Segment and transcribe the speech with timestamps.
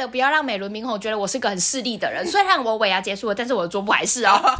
[0.00, 4.40] 了不要让美轮明宏觉得我是个很势利的人，虽然我尾牙结束了，但是我的桌布还是哦。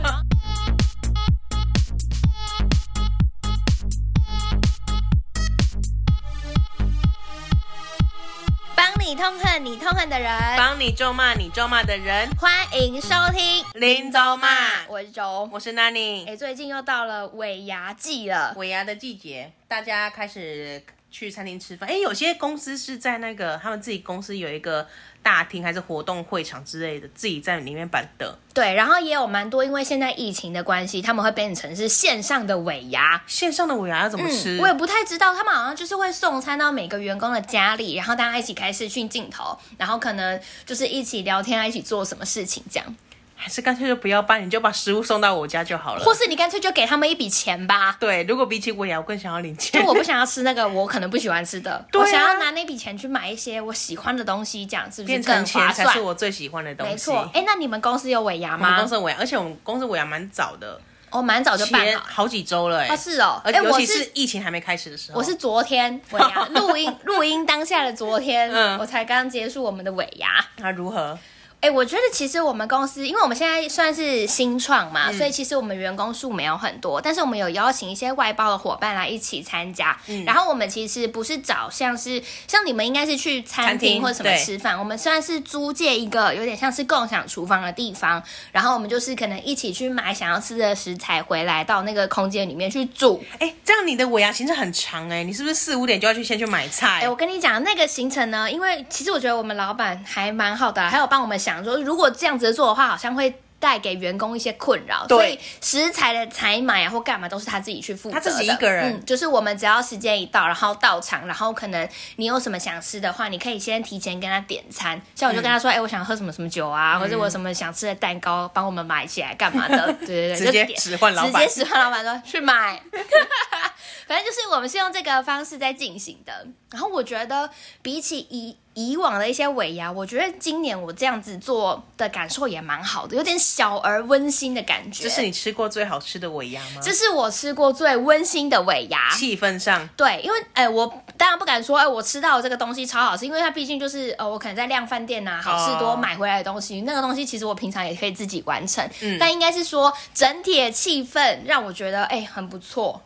[8.76, 16.28] 帮你痛恨你痛恨的人，帮你咒骂你咒骂的人，欢迎收听林咒骂，我是周，我是 Nani。
[16.28, 20.82] 哎，最近又到了尾牙季了，尾牙的季节，大家开始。
[21.10, 24.86] 去餐厅吃饭，哎，有些公司是在那个他们自己公司有一个
[25.22, 28.38] 大厅，还是活动会场之类的，自己在里面办的。
[28.54, 33.20] 对，然后也有蛮多，因为现在疫情的关系，他们会变成是线上的尾牙。
[33.26, 34.56] 线上的尾牙要怎么吃？
[34.56, 42.96] 嗯，我也不太知道，他们好像就是会送餐到每个员工的家里，然后大家一起开视讯镜头，然后可能就是一起聊天啊，一起做什么事情这样。
[43.40, 46.04] 还是干脆就不要办，你就把食物送到我家就好了。
[46.04, 47.96] 或是你干脆就给他们一笔钱吧。
[47.98, 49.80] 对，如果比起尾牙，我更想要领钱。
[49.80, 55.44] 就我不想要吃那个我可能不喜欢吃的， 对啊、我想要拿那笔钱去买一些我喜欢的东西，这样是不是更划算？
[55.44, 56.92] 变成钱才是我最喜欢的东西。
[56.92, 57.30] 没错。
[57.32, 58.66] 哎，那你们公司有尾牙吗？
[58.66, 60.78] 我们公司尾牙，而且我们公司尾牙蛮早的。
[61.10, 62.86] 哦，蛮早就办好，好几周了哎。
[62.86, 63.40] 啊，是哦。
[63.44, 65.18] 哎，尤其是疫情还没开始的时候。
[65.18, 70.28] 我是昨天尾牙录音，录音当下的昨天， 嗯，我才刚结束我们的尾牙。
[70.58, 71.18] 那如何？
[71.60, 79.94] 哎、欸，我觉得其实我们公司，因为我们现在算是新创嘛，嗯、所以其实我们员工数没有很多，但是我们有邀请一些外包的伙伴来一起参加。
[80.06, 88.22] 嗯、然后我们其实不是找像是像你们应该是去餐厅或者什么吃饭，我们虽然是租借一个有点像是共享厨房的地方，
[88.52, 93.22] 然后我们就是可能一起去买想要吃的食材回来到那个空间里面去煮。
[93.34, 96.88] 哎、欸，这样你的尾牙行程很长哎、欸，你是不是四五点就要去先去买菜？
[96.88, 101.49] 哎、欸，我跟你讲那个行程呢，因为其实我觉得我们老板还蛮好的，还有帮我们想。
[101.50, 105.04] 想说，如果这样子做的话，好像会带给员工一些困扰。
[105.06, 108.20] 对，所以食材的采买啊或干嘛都是他自己去负责的。
[108.20, 115.00] 他自己一个人，嗯，就是我们只要时间一到，然后到场，然后可能你有什么想吃的话，你可以先提前跟他点餐。
[115.14, 119.92] 像我就跟他说，哎、嗯欸，我想喝什么什么酒啊，嗯、或者我有什么想吃的蛋糕，帮我们买起来干嘛的？
[120.06, 122.80] 对对对，直接使唤老板，直接使唤老板说去买。
[124.08, 126.46] 反正就是我们是用这个方式在进行的。
[126.72, 127.48] 然后我觉得
[127.82, 135.02] 比起以以往的一些尾牙，我觉得今年我这样子做的感受也蛮好的，有点小而温馨的感觉。
[135.02, 136.80] 这是你吃过最好吃的尾牙吗？
[136.80, 139.88] 这是我吃过最温馨的尾牙，气氛上。
[139.96, 140.86] 对，因为哎，我
[141.16, 148.88] 当然不敢说哎，我吃到这个东西超好吃，因为它毕竟就是呃，我可能在量饭店呐、好事多买回来的东西，哦、那个东西其实我平常也可以自己完成。
[149.00, 153.02] 嗯，但应该是说整体的气氛让我觉得哎很不错。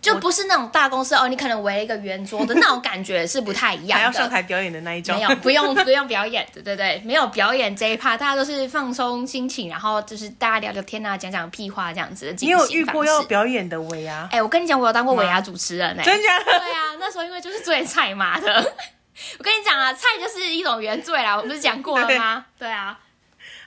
[0.00, 0.02] 哎。
[0.02, 4.00] 就不是那种大公司哦，你可能围了一个圆桌的那种感觉是不太一样的。
[4.00, 5.14] 还要上台表演的那一种。
[5.14, 12.32] 没有，不用 不用表演，对对对，没有表演这一趴，大家都是放松心情，然后就是大家聊聊天啊，讲讲屁话这样子的。
[12.40, 14.22] 你有遇过要表演的尾牙？
[14.32, 16.44] 哎、欸，我跟你讲，我有当过尾牙主持人哎、欸， 真假的？
[16.44, 18.72] 对啊，那时候因为就是最菜嘛的。
[19.38, 22.46] 我跟你讲啊，菜就是一种原罪啦，我不是讲过了吗？
[22.58, 22.98] 对，对啊。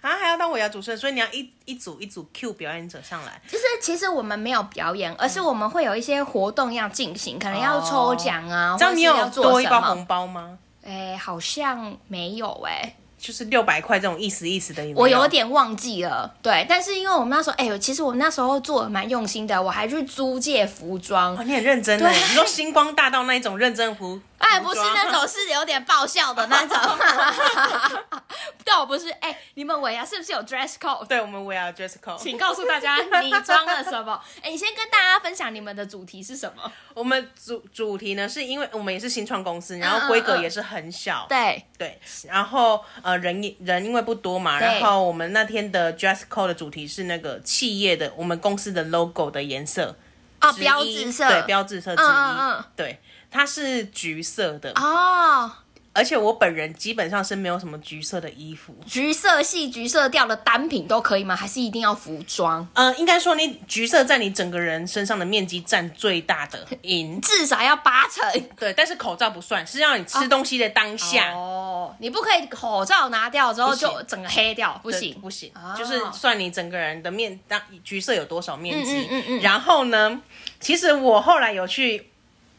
[0.04, 3.42] 啊，还要当尾牙主持人，所以你要一一组一组 Q 表演者上来。
[3.48, 10.60] 就是其实我们没有表演，而是我们会有一些活动要进行，可能要抽奖啊，这样你有多一包红包吗？
[10.86, 12.96] 哎，好像没有哎、欸。
[13.24, 16.30] 就是六百块这种意思意思的有没有，我有点忘记了。
[16.42, 21.34] 对，但是因为我们那时候，哎呦，其实我们那时候做的蛮用心的，我还去租借服装。
[21.38, 24.20] 哦，你很认真的，你说星光大道那一种认真服？
[24.44, 26.78] 哎，不是那种， 是有点爆笑的那种。
[28.66, 31.06] 倒不是，哎，你们尾牙是不是有 dress code？
[31.08, 34.20] 对，我们尾牙有 dress code，请告诉大家你装了什么？
[34.44, 36.70] 哎，你先跟大家分享你们的主题是什么？
[36.94, 41.26] 我们主主题呢，是因为我们也是新创公司，然后规格也是很小。
[41.26, 43.13] 嗯嗯对对，然后呃。
[43.18, 49.96] 人人因为不多嘛，然后我们那天的 dress code 的主题是那个企业的我们公司的 logo 的颜色
[50.40, 52.66] 啊，哦、标志色，对，标志色之一，嗯嗯嗯。
[52.76, 53.00] 对，
[53.32, 54.72] 它是橘色的。
[54.72, 55.52] 哦。
[55.94, 61.36] 而且我本人基本上是没有什么橘色的衣服，橘色系、橘色调的单品都可以吗？
[61.36, 62.68] 还是一定要服装？
[62.74, 68.44] 嗯、呃，应该说你橘色在你整个人身上的面积占最大的，赢至少要八成。
[68.58, 78.98] 对，但是口罩不算，是要你吃东西的当下哦，你不可以口罩拿掉之后就整个黑掉，不行不行，就是算你整个人的面当橘色有多少面积。
[78.98, 79.42] 嗯嗯嗯嗯。
[79.42, 80.22] 然后呢，
[80.60, 82.10] 其实我后来有去。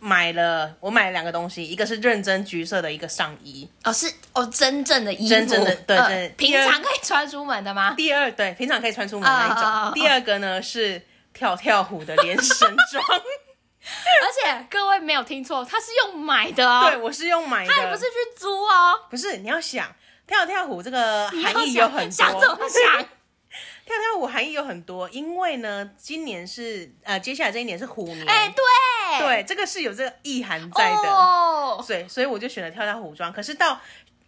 [0.04, 7.94] 买了，我买了两个东西，一个是认真橘色的一个上衣，哦，是哦，真正的衣服，真正的对对，呃、平常可以穿出门的吗？
[7.96, 9.62] 第二对，平常可以穿出门的那一种。
[9.62, 11.00] 哦、第二个呢是
[11.32, 19.90] 跳跳虎的连身装， 而且各位没有听错，他是用买的哦，对，我是用买的，他也不是去租哦，不是，你要想
[20.26, 23.06] 跳跳虎这个含义有很多，想怎么想？
[23.86, 33.32] 跳跳舞含义有很多，因为呢，今年是呃，接下来这一年是虎年，哎、欸，对，对，这个是有这个意涵在的，哦，对，所以我就选了跳跳虎装。
[33.32, 33.80] 可是到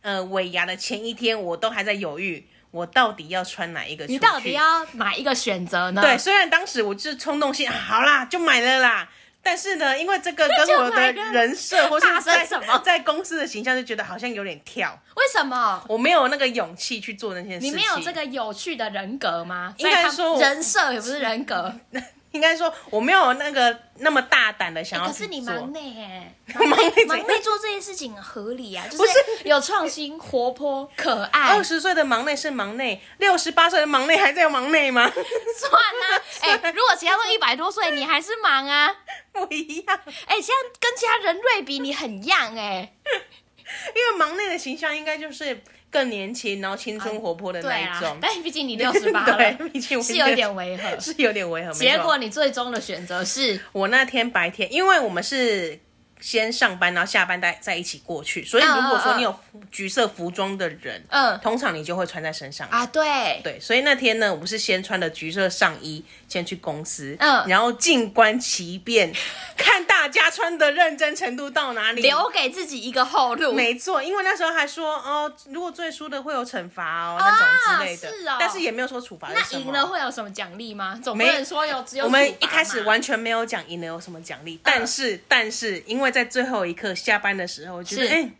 [0.03, 4.05] 呃尾牙的前一天，我都还在犹豫，我到底要穿哪一个？
[4.07, 6.03] 你到底要哪一个选择呢？
[6.03, 9.09] 对，虽然当时我就是冲动性，好啦，就买了啦。
[9.47, 14.99] 但是呢，因为这个跟 我的人设或是在什么 在公司的形象，就觉得好像有点跳。
[15.15, 15.81] 为什么？
[15.89, 17.71] 我没有那个勇气去做那件事情。
[17.71, 19.73] 你没有这个有趣的人格吗？
[19.79, 21.73] 应该说人设也不是人格。
[22.33, 25.11] 应该说我没有那个那么大胆的想要、欸。
[25.11, 29.13] 可是你忙内哎，忙内忙内做这件事情合理啊，就是
[29.45, 31.55] 有创新、活泼、可爱。
[31.55, 35.11] 二十岁的忙内是忙内，六十八岁的忙内还在忙内吗？
[35.11, 36.05] 算啊，
[36.43, 38.95] 哎、欸，如果其他都一百多岁，你还是忙啊？
[39.37, 40.01] 不一样。
[40.27, 42.93] 哎、欸，现在跟其他人类比，你很 young 哎。
[43.95, 45.63] 因为忙内的形象应该就是。
[45.89, 51.73] 更年轻，然后青春活泼的那一种，啊、 但毕竟你 六十八了，对，毕竟是有点违和，是有点违和。
[51.73, 55.81] 结果你最终的选择是，我那天白天，因为我们是。
[56.21, 58.45] 先上班，然后下班再再一起过去。
[58.45, 59.39] 所以如果说你有
[59.71, 62.85] 橘色服装的人，嗯，通常你就会穿在身上啊。
[62.87, 69.13] 对对，所以那天呢，我们是先穿的橘色上衣，先去公司，嗯，然后静观其变，
[69.57, 73.53] 看大家穿的认真程度到哪里，留给自己一个后路。
[73.53, 77.47] 没错，因为那时候还说哦，如果最输的会有惩罚哦，那种
[77.79, 78.11] 之类的。
[78.17, 79.29] 是哦，但是也没有说处罚。
[79.35, 80.99] 那赢了会有什么奖励吗？
[81.05, 82.07] 总不能说有只有。
[82.07, 86.06] 我们一开始完全没有讲赢了有什么奖励，但是但是因为。
[86.11, 88.33] 在最后一刻下班的时候，我觉得哎、欸，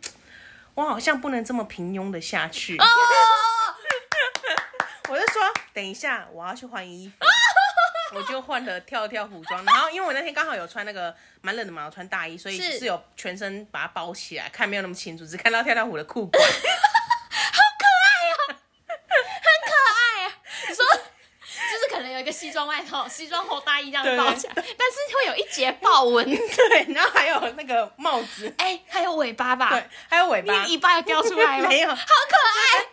[0.75, 2.77] 我好像不能这么平庸的下去。
[2.77, 2.87] Oh!
[5.09, 5.41] 我就说，
[5.73, 7.25] 等一下我要去换衣服，
[8.17, 9.63] 我就换了跳跳虎装。
[9.63, 16.43] 然后因为我那天刚好有穿那个蛮冷的嘛，我穿大衣，所以是有全身把它包起来，看没有那么清楚，只看到跳跳虎的裤管。
[22.31, 24.73] 西装外套、西装厚大衣这样子包起来，但是
[25.15, 26.25] 会有一节豹纹。
[26.29, 29.69] 对，然后还有那个帽子，哎、欸，还有尾巴吧？
[29.71, 32.87] 对，还有尾巴，你尾巴要掉出来了， 没有，好可爱。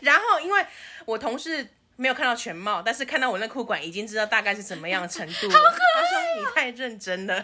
[0.00, 0.66] 然后，因为
[1.04, 5.54] 我同事没有看到全貌，但是看到我那裤管，已经知道大概是怎么样的程度了。
[5.54, 6.02] 好可爱。
[6.02, 7.34] 他说你太认真了。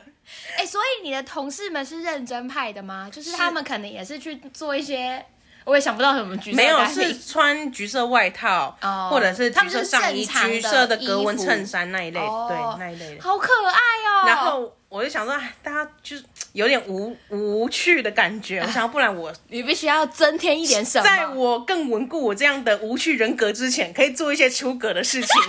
[0.56, 3.08] 哎、欸，所以你的同事们是认真派的吗？
[3.12, 5.24] 就是他们可能也是去做一些。
[5.64, 14.26] 我也想不到什么橘色，没有是穿橘色外套，oh, 或者是橘色上衣、橘色的格纹衬衫那一类，oh, 对那一类的，好可爱哦。
[14.26, 18.60] 然后我就想说，大家就是有点无无趣的感觉。
[18.60, 25.28] 我想要，不然我 你必须要增添一点什么，在我更稳固我这样的无趣人格之前，可以做一些出格的事情。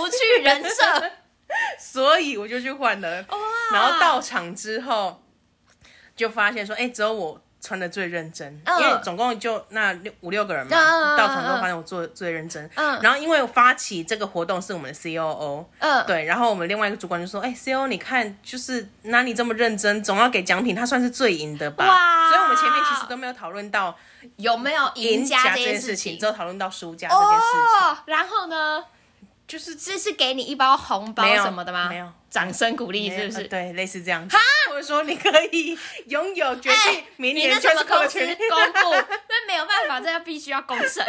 [0.00, 1.10] 无趣人设，
[1.78, 3.24] 所以我就去换了。
[3.28, 3.38] 哇！
[3.72, 5.22] 然后到场之后，
[6.14, 7.42] 就发现说，哎，只有我。
[7.60, 12.68] 穿的最认真，因为总共就那六五六个人嘛，嗯、到场之后发现我做最认真。
[12.76, 22.30] 嗯，然后因为发起这个活动是我们的 C O O，嗯，对，然后我们另外一个主管就说：“哎、欸、，C O O，你看，就是拿你这么认真，总要给奖品，他算是最赢的吧？”哇！
[22.30, 23.96] 所以我们前面其实都没有讨论到
[24.36, 27.88] 有没有赢家这件事情，只有讨论到输家这件事情。
[27.88, 28.84] 哦、然后呢，
[29.46, 31.88] 就是这是给你一包红包什么的吗？
[31.88, 32.12] 没有。
[32.28, 33.42] 掌声鼓励是不是？
[33.42, 34.36] 呃、对，类似这样子。
[34.36, 35.78] 哈，或者说你可以
[36.08, 38.90] 拥有决定明年什么公司 公布，
[39.28, 41.02] 那没有办法，这要必须要公审。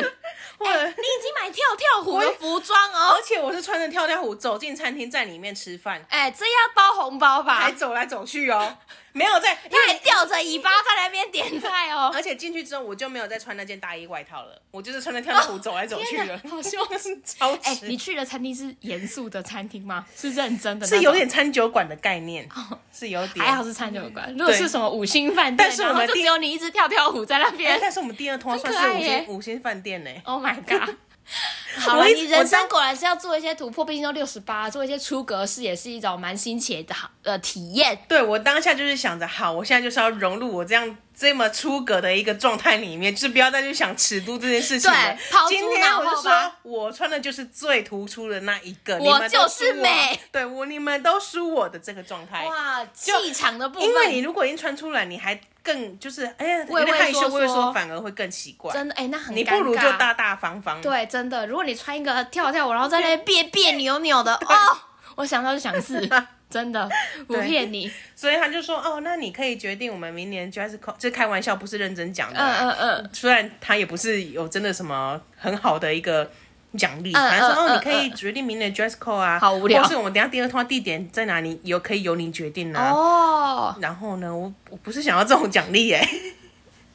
[0.59, 6.05] 哎、欸，你已经买跳跳虎的服装哦，而且我是穿着跳跳虎走进餐厅，在里面吃饭。
[6.09, 7.55] 哎、欸，这要包红包吧？
[7.55, 8.77] 还走来走去哦。
[9.17, 12.11] 没有在，因为吊着尾巴在那边点菜哦。
[12.15, 16.39] 而且进去之后，我就没有再穿那件大衣外套了，我就是穿着跳跳虎走来走去了。
[16.47, 17.69] 好笑，是 超值。
[17.69, 20.05] 哎、欸，你去的餐厅是严肃的餐厅吗？
[20.15, 20.85] 是认真的？
[20.85, 23.45] 是有点餐酒馆的概念，哦是有点。
[23.45, 27.79] 还好是餐酒馆，如果是什么五星饭店，但是我们就只有你一直跳跳舞在那边、欸。
[27.81, 30.11] 但是我们第二通算是五星五星饭店呢。
[30.23, 30.95] Oh my god！
[31.77, 37.99] 好了，你人生果然是要做一些突破，毕竟都六十八，做一些出格事也是一种蛮新奇的好呃体验。
[38.07, 44.97] 对，我当下就是想着，好，我现在就是要融入我这样这么出格的一个状态里面，就是不要再去想尺度这件事情了。
[44.97, 50.19] 对，今天我就说，我穿的就是最突出的那一个，我就是美。
[50.31, 52.43] 对我，你们都输我的这个状态。
[52.45, 55.39] 哇，气场的部分，因为你如果已经穿出来，你还。
[55.67, 58.71] 更就是哎呀，有点害羞，畏畏缩缩，反而会更奇怪。
[58.71, 59.35] 真的哎、欸，那很。
[59.35, 60.81] 你不如就大大方方。
[60.81, 61.45] 对，真的。
[61.45, 64.77] 如果你穿一个跳跳舞，然后在那边别别扭扭的哦，
[65.15, 66.09] 我想到就想死，
[66.49, 66.89] 真的
[67.27, 67.91] 不骗你。
[68.15, 72.39] 所以他就说哦，那你可以决定我们明年 dress code，这开玩笑，不是认真讲的。
[72.39, 73.09] 嗯嗯嗯。
[73.11, 76.31] 虽然他也不是有真的什么很好的一个。
[76.77, 79.81] 奖励，反正说哦，你可以决定明年的 dress code 啊，好无聊。
[79.81, 82.91] 或是我们等下第二通话地点在哪里，有可以由你决定啊。
[82.91, 83.75] 哦。
[83.81, 85.99] 然后呢，我我不是想要这种奖励耶，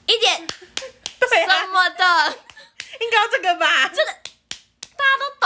[0.06, 0.46] 一点，
[1.18, 2.36] 对、啊，什么的，
[3.00, 3.88] 应该要这个吧？
[3.88, 4.21] 这个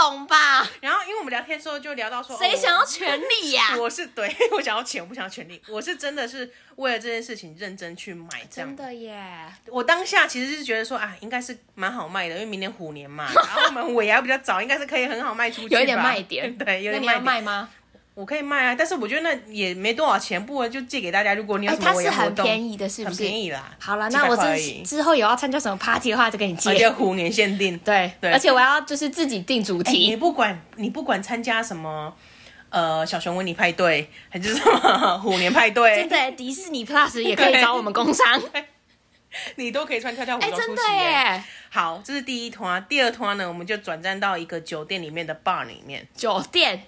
[0.09, 0.67] 懂吧？
[0.81, 3.77] 然后因为我们聊天的时候就聊到说，谁想要权利呀、啊？
[3.79, 5.61] 我是对 我想要钱，我不想要权利。
[5.67, 9.21] 我是真的是为了这件事情认真去买，这样真的耶。
[9.67, 16.55] 我当下其实是觉得说啊，应该是蛮好卖的，因为明年虎年嘛，然后我们尾牙比较早，应该是可以很好卖出去，有一点卖点。
[16.57, 17.23] 对，有点卖点。
[17.25, 17.69] 那你要卖吗？
[18.17, 21.35] 我可以卖啊，但是我觉得那也没多少钱，不如就借给大家。
[21.35, 23.15] 如果你有什么活动，它是很便宜的，是不是？
[23.15, 23.71] 很便宜啦。
[23.77, 26.71] 好了，那我之之后有要参加什么 party 的话，就给你借。
[26.71, 28.31] 而且虎年限定， 对对。
[28.31, 30.09] 而且我要就是自己定主题。
[30.09, 32.11] 你不管你不管参加什么，
[32.71, 38.41] 呃，小熊维尼派对，还是什么虎年派对， 真的，迪士尼 Plus 也可以找我们工商，
[39.57, 40.65] 你都可以穿跳跳舞装出席。
[40.65, 41.43] 真的耶！
[41.69, 46.07] 好，这是第一团，第二团呢，我们就转战到一个酒店里面的 bar 里面。
[46.15, 46.81] 酒店。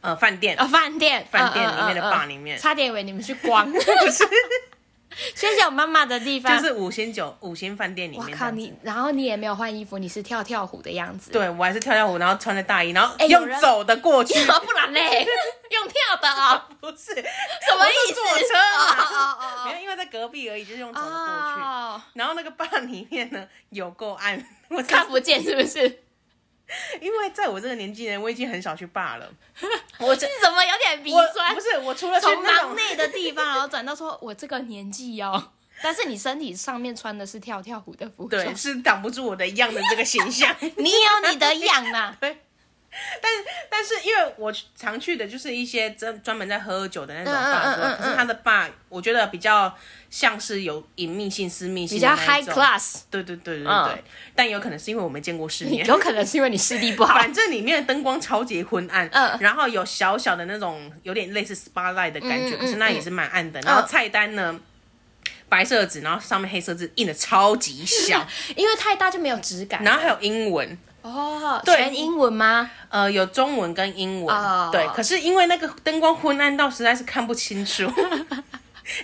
[0.00, 0.56] 呃，饭店。
[0.56, 4.24] 啊，饭店，饭店里面的 bar 里面，差点以为你们去逛， 不是，
[5.34, 8.30] 先讲妈妈的地方，就是五星酒五星饭店里面。
[8.30, 11.30] 我靠你，然后你也没有换衣服，你是跳跳虎的样子。
[11.32, 15.26] 对，我还是跳跳虎，然后穿着大衣，然后用走的过去，不然嘞，
[15.70, 18.14] 用跳的啊，不是，什么意思？
[18.14, 22.02] 坐车，没有，因为在隔壁而已，就是用走的过去。
[22.14, 26.02] 然后那个 bar 里面呢，有够暗，我看不见，是不是？
[27.00, 29.30] 因为在我这个年纪呢，我已经很少去 bar 了。
[29.98, 31.54] 我这怎么有点鼻酸？
[31.54, 35.52] 不是，我除了从忙内的地方，然后转到说，我这个年纪哦。
[35.82, 40.54] 但是你身体上面穿的是跳跳虎的服装，对，是挡不住我的样的这个形象。
[40.76, 42.16] 你有你的样啊。
[42.20, 42.38] 对。
[43.22, 43.30] 但
[43.70, 49.72] 但是因为我常去的就是一些专专门在喝酒的那种嗯嗯、可是他的 bar 我觉得比较
[50.10, 53.02] 像是有隐秘性、私密性，比较 high class。
[53.08, 54.02] 对对对对对，嗯、
[54.34, 57.14] 但有可能是因为我没见过世面， 有可能是因为你视力不好。
[57.14, 63.60] 反正里面的灯光超级昏暗，嗯，然后有小小的那种有点类似 spotlight 的感觉，嗯、可是那也是蛮暗的。
[63.60, 64.58] 嗯、然后菜单呢，
[65.48, 69.80] 白色纸，然后上面黑色字印的超级小，因为太大就没有质感。
[69.84, 70.76] 然后还有英文。
[71.02, 72.70] 哦，全英文吗？
[72.88, 74.36] 呃，有中文跟英文。
[74.36, 77.90] 哦，对，可是因为那个灯光昏暗到实在是看不清楚。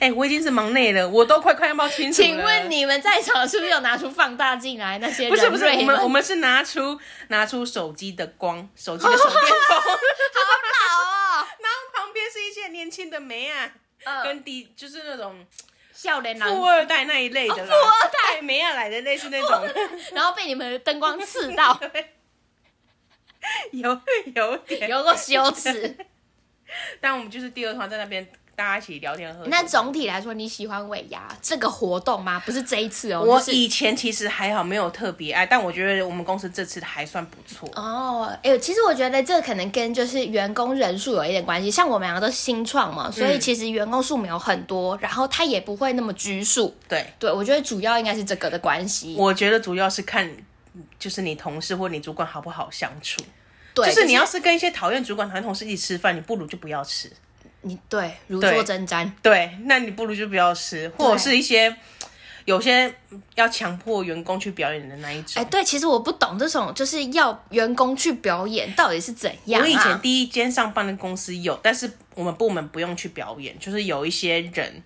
[0.00, 2.26] 哎、欸，我已经是忙内了，我都快快要冒清楚了。
[2.26, 4.98] 请问你们在场是不是有拿出放大镜来？
[4.98, 6.98] 那些不是不是，我们我们是拿出
[7.28, 10.40] 拿出手机的光，手机的手电筒， 好
[10.74, 11.46] 老哦。
[11.62, 13.70] 然后旁边是一些年轻的妹啊，
[14.04, 15.46] 呃、跟弟就是那种。
[15.96, 18.42] 少年郎、富二代那一类的啦，富二代。
[18.42, 19.66] 没要来的类似那种，
[20.12, 21.80] 然后被你们的灯光刺到，
[23.72, 23.98] 有
[24.34, 24.90] 有点。
[24.90, 25.96] 有个羞耻。
[27.00, 28.26] 但我们就是第二团在那边。
[28.56, 29.50] 大家一起聊天喝酒。
[29.50, 32.42] 那总体来说，你喜欢尾牙这个活动吗？
[32.46, 33.22] 不是这一次哦。
[33.22, 38.26] 我以前其实还好，没有特别爱，但我觉得我们公司这次还算不错哦。
[38.42, 41.70] 哎、欸，其实我觉得这可能跟就是员工人数有一点关系。
[41.70, 46.74] 像我们两个都是新创嘛，所以其实员工数没有很多，然后他也不会那么拘束。
[46.88, 49.14] 对对，我觉得主要应该是这个的关系。
[49.18, 50.34] 我觉得主要是看
[50.98, 53.20] 就是你同事或你主管好不好相处。
[53.74, 57.12] 对，就是你要是跟一些讨厌主管、讨厌同事一起吃饭，你不如就不要吃。
[57.66, 61.74] 你对如坐针毡，对，那你不如就不要吃，或者是一些
[62.44, 62.94] 有些
[63.34, 65.42] 要强迫员工去表演的那一种。
[65.42, 69.64] 哎，对，其实我不懂这种，就是要员工去表演到底是怎样啊。
[69.64, 74.80] 我以前第一间上班的公司有，但是我们部门不用去表演，就是有一些人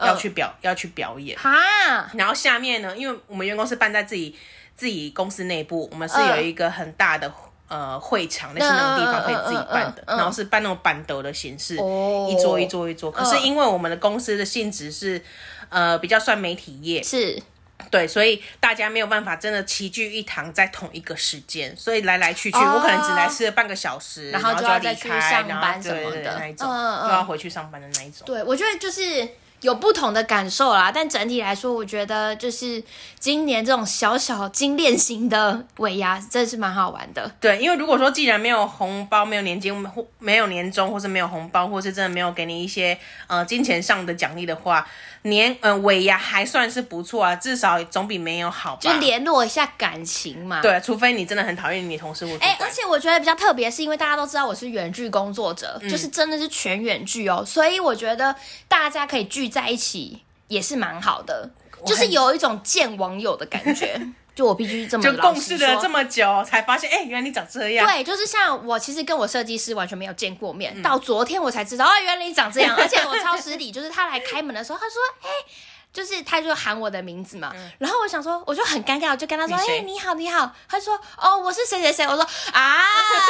[0.00, 1.38] 要去表，呃，要去表演。
[1.38, 4.34] 哈，然后下面呢，因为我们员工是办在自己
[4.74, 7.32] 自己公司内部，我们是有一个很大的。
[7.68, 13.10] 呃，会场那是那种地方可以自己办的，然后是办那种板凳的形式，一桌一桌一桌。
[13.10, 15.20] 可是因为我们的公司的性质是，
[15.68, 17.42] 呃，比较算媒体业，是
[17.90, 28.24] 对，所以大家没有办法真的齐聚一堂在同一个时间，所以来来去去，我可能只来吃了半个小时，然后就要离开上班什么的那一种，就要回去上班的那一种。
[28.24, 29.28] 对，我觉得就是。
[29.62, 32.82] 有不同的感受啦，但整体来说，我觉得就是
[33.18, 37.30] 今年这种小小精炼型的尾牙，真的是蛮好玩的。
[37.40, 44.86] 对，因为如果说既然没有红包、没有年金、或没有年终，或是没有红包，或是真的没有给你一些呃金钱上的奖励的话。
[45.22, 48.80] 年呃尾牙还算是不错啊，至少总比没有好吧。
[48.80, 50.62] 就联络一下感情嘛。
[50.62, 52.32] 对，除非你真的很讨厌你同事或。
[52.34, 58.32] 哎、欸，而且我觉得比较特别，是因为大家都知道我是远距工作者，嗯、就是真的是全远距哦，所以我觉得
[58.68, 61.50] 大家可以聚在一起也是蛮好的，
[61.86, 64.00] 就是有一种见网友的感觉。
[64.36, 67.88] 就我必须这么就共事了这么久，才发现，哎、欸，原来你长这样。
[67.88, 72.76] 对，就是像我，其实跟我设计师完全没有见过面，嗯、到昨天我才知道，哦，原来你长这样。
[72.76, 75.46] 而且我超失礼，就是他来开门的时候，他说，哎、欸，
[75.90, 80.52] 就是他就喊我的名字嘛，嗯、然后我想说，我就很尴尬，我就跟他说，哎、欸，你好，你好。
[80.68, 82.04] 他说，哦，我是谁谁谁。
[82.04, 82.22] 我说，
[82.52, 82.76] 啊，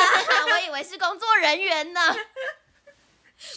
[0.51, 2.01] 我以为是工作人员呢。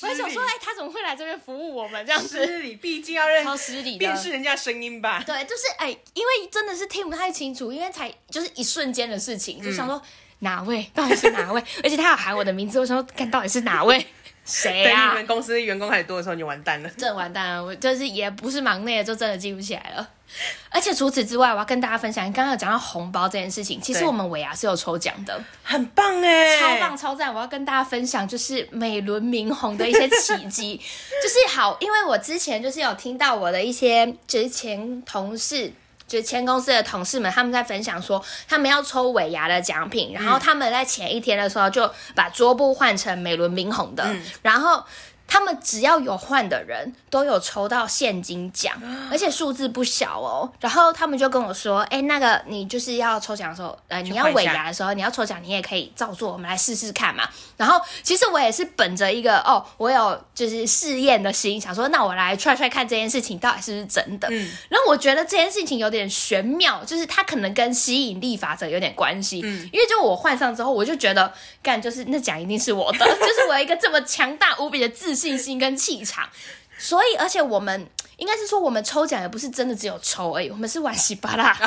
[0.01, 2.45] 我还想说，哎，他怎么会来这边服务我们这样子？
[2.45, 5.23] 失礼，毕竟要认超失礼的，辨识人家声音吧。
[5.25, 10.01] 对，就是哎，因为真的是听不太清楚，因为才就是一瞬间的事情，就想说
[10.39, 10.85] 哪位？
[10.93, 11.63] 到底是哪位？
[11.83, 14.05] 而且他要喊我的名字，我想说看到底是哪位？
[14.45, 15.01] 谁啊？
[15.01, 16.89] 等你们公司员工开始多的时候，你完蛋了。
[16.97, 20.09] 真完蛋了，我就是也不是忙内，就真的记不起来了。
[20.69, 27.33] 而且除此之外，我要跟大家分享，刚刚有讲到红包这件事情，其实我们尾牙是有抽奖的，很棒哎，超棒超赞！
[27.33, 30.77] 我要跟大家分享，就是美轮明红的一些奇迹，
[31.21, 35.73] 就是好，因为我之前就是有听到我的一些就是前同事。
[36.07, 44.83] 就前公司的同事们，他们在分享说，他们要抽尾牙的奖品，然后他们在前一天的时候就把桌布换成美轮明红的，嗯、然后。
[45.31, 48.73] 他们只要有换的人都有抽到现金奖，
[49.11, 50.51] 而且数字不小哦。
[50.59, 64.27] 然后他们就跟我说：“哎，那个你就是要抽奖的时候，呃，你要尾牙的时候，你要抽奖，你也可以照做，我们来试试看嘛。”然后其实我也是本着一个哦，我有就是试验的心，想说那我来 try try 看这件事情到底是不是真的。
[64.31, 64.49] 嗯。
[64.69, 69.41] 然后我觉得这件事情有点玄妙，就是它可能跟吸引力法则有点关系。
[69.43, 69.69] 嗯。
[69.71, 71.31] 因为就我换上之后，我就觉得
[71.61, 75.18] 干就是那奖一定是我的， 就是我一个这么强大无比的自。
[75.19, 76.29] 信心跟气场，
[76.77, 81.55] 所以而且我们应该是说，我们抽奖也不是真的只有抽而已，我们是玩稀巴烂。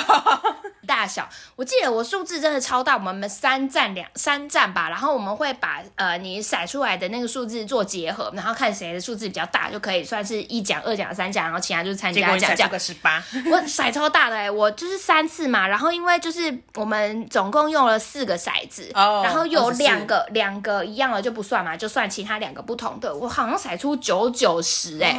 [0.84, 12.68] 大小，我记得我数字真的超大，我们三站两三站吧，然后我们会把呃你甩出来的那个数字做结合，然后看谁的数字比较大，就可以算是一奖、二奖、三奖，然后其他就是参加奖奖。
[12.68, 25.16] 个十八，我甩超大的哎、欸，我就是三次嘛，然后因为就是我们总共用了四个骰子，oh, 然后有两个两个一样的就不算嘛，就算其他两个不同的，我好像甩出九九十哎，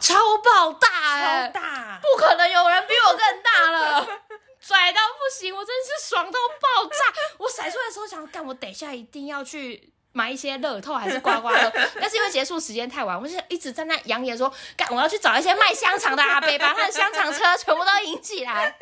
[0.00, 4.08] 超爆大哎、欸，超大，不可能有人比我更大了。
[4.60, 6.96] 拽到不行，我真是爽到爆炸！
[7.36, 18.74] 我甩出来的时候想，干我等一下一定要去买一些乐透还是刮刮乐， 但是因为结束时间太晚，我就一直在那扬言说，干我要去找一些卖香肠的阿伯，把他的香肠车全部都引起来，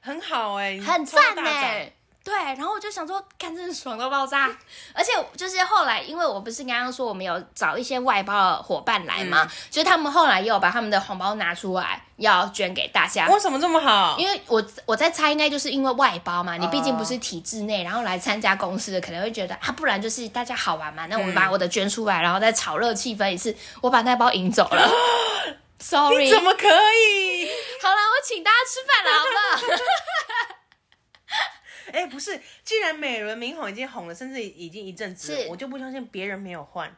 [0.00, 1.96] 很好哎、欸，很赞哎、欸。
[2.24, 4.48] 对，然后我就想说，看真是爽到爆炸，
[4.94, 13.26] 而且就是后来，因为我不是刚刚说我们有找一些外包的伙伴来嘛，嗯、就是他们后来也有把他们的红包拿出来要捐给大家。
[13.26, 14.16] 为什么这么好？
[14.18, 24.88] 因为我我在猜，应该就是因为外包嘛，你毕竟不是体制内，然后来参加公司的，可能会觉得啊，不然就是大家好玩嘛，那我们把我的捐出来，然后再炒热气氛一次，我把那包赢走了。
[25.82, 27.50] Sorry，怎么可以？
[27.82, 29.82] 好了，我请大家吃饭了，好不好？
[31.92, 36.94] 哎、欸，不是，既然美轮明宏已经红了，甚至已经一阵子了，我就不相信别人没有换。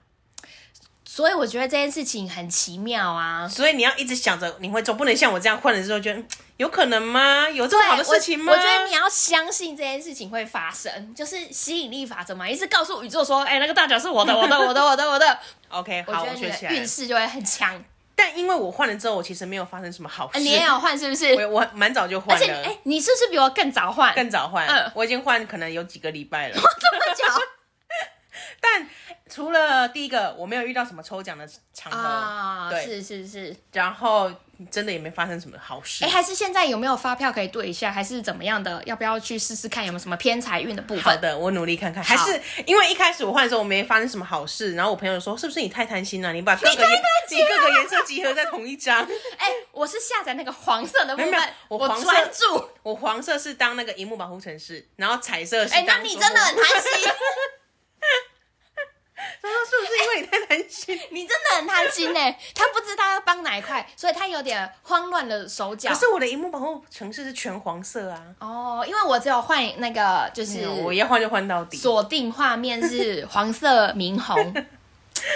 [1.07, 3.47] 所以我觉得这件事情很奇妙啊。
[3.47, 6.21] 所以你要一直想着你会总，不能像我这样换了之后觉得
[6.57, 7.49] 有可能吗？
[7.49, 8.53] 有这么好的事情吗？
[8.53, 15.39] 我，我觉得你要相信这件事情会发生，就是吸引力法则嘛，一直告诉宇宙说，哎、欸，那个大奖是我的，我的，我的，我的，我的。
[15.69, 17.85] OK，好，我觉得你的运势就会很强。
[18.17, 20.39] 但因为我换了之后，我其实没有发生什么好事。
[20.39, 21.35] 你也有换是不是？
[21.35, 22.43] 我我蛮早就换了。
[22.43, 24.15] 而且，哎，你是不是比我更早换？
[24.15, 24.67] 更早换。
[24.67, 26.55] 嗯，我已经换可能有几个礼拜了。
[26.57, 27.25] 这么久？
[28.61, 28.89] 但
[29.35, 31.99] 除了第一个，我没有遇到什么抽奖的场合。
[31.99, 33.57] 啊，对，是是是。
[33.73, 34.31] 然后。
[34.71, 36.05] 真的也没发生什么好事。
[36.05, 38.81] 哎，还是现在有没有发票可以对一下，还是怎么样的？
[38.87, 41.03] 要不要去试试看有没有什么偏财运的部分？
[41.03, 42.01] 好的，我努力看看。
[42.05, 46.33] 还是因为一开始我换的时候我没发生什么好事，然后我朋友说是不是你太贪心了？
[46.33, 49.03] 你把各个颜你各个颜色集合在同一张。
[49.39, 55.75] 哎，我是下载那个黄色的部分，没有我黄色专注，我黄色是当那个荧幕保护城市，然后彩色是。
[55.75, 57.11] 哎，那你真的很贪心。
[59.51, 60.99] 他说：“是不是因为你太贪心？
[61.11, 62.21] 你真的很贪心呢。
[62.55, 65.91] 他不知道要帮哪一块，所以他有点慌乱的手脚。
[65.91, 68.23] 可是我的荧幕保护城市是全黄色啊。
[68.41, 74.55] 哦，因为我只有换那个，就是我要换就换到底，锁定画面是黄色明宏。”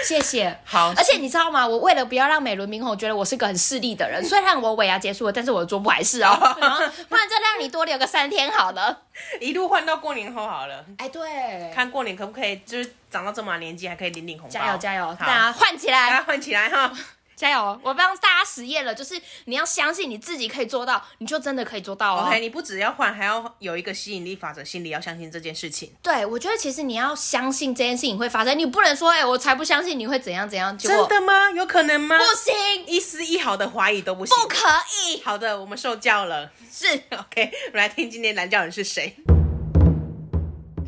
[0.03, 0.93] 谢谢，好。
[0.95, 1.67] 而且你知道吗？
[1.67, 9.01] 我为了不要让美轮明宏觉得我是个很势利的人， 虽然我尾牙结束了，但是我的桌布还是哦， 然后不然就让你多留个三天好了，
[9.39, 10.85] 一路换到过年后好了。
[10.97, 16.91] 哎，对，看过年可不可以，就是长到这么年纪还可以领领红包，加油加油，大家换起来，大家换起来哈。
[17.39, 17.79] 加油！
[17.81, 22.25] 我帮大家实验了，就是你要相信你自己可以做到，你就真的可以做到哦。
[22.27, 25.93] OK，你不只要换，还要有一个吸引力法则，心里要相信这件事情。
[26.03, 30.77] 对，我觉得其实你要相信这件事情会发生，你不能说，哎，我才不相信你会怎样怎样。
[30.77, 31.49] 真的吗？
[31.51, 32.17] 有可能吗？
[32.17, 34.35] 不行，一丝一毫的怀疑都不行。
[34.37, 34.57] 不可
[35.07, 35.21] 以。
[35.23, 36.51] 好的，我们受教了。
[36.69, 39.15] 是 OK，我们来听今天蓝教人是谁。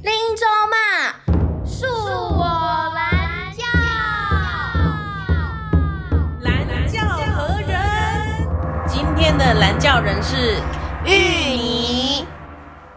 [0.04, 1.11] 林州嘛，
[9.54, 10.62] 蓝教人是
[11.06, 12.26] 芋泥，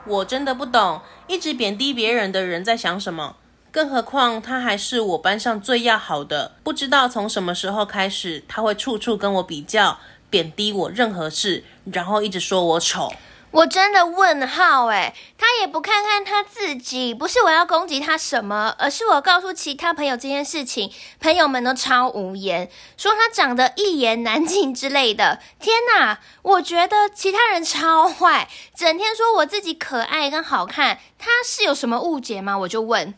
[0.06, 3.36] 我真的不懂，一直贬低别人的人在想什么？
[3.72, 9.98] 更何况他还是我班上最要好的，不知道从什么时候开始，他会处处跟我比较，
[10.30, 13.12] 贬低我任何事，然后一直说我丑。
[13.54, 25.38] 我真的问号哎，他也不看看他自己，不是我要攻击他什么，而是我告诉其他朋友这件事情，朋友们都超无言，说他长得一言难尽之类的。
[25.60, 32.58] 天哪，我觉得其他人超坏，整天说我自己可爱跟好看，他是有什么误解吗？
[32.58, 33.14] 我就问，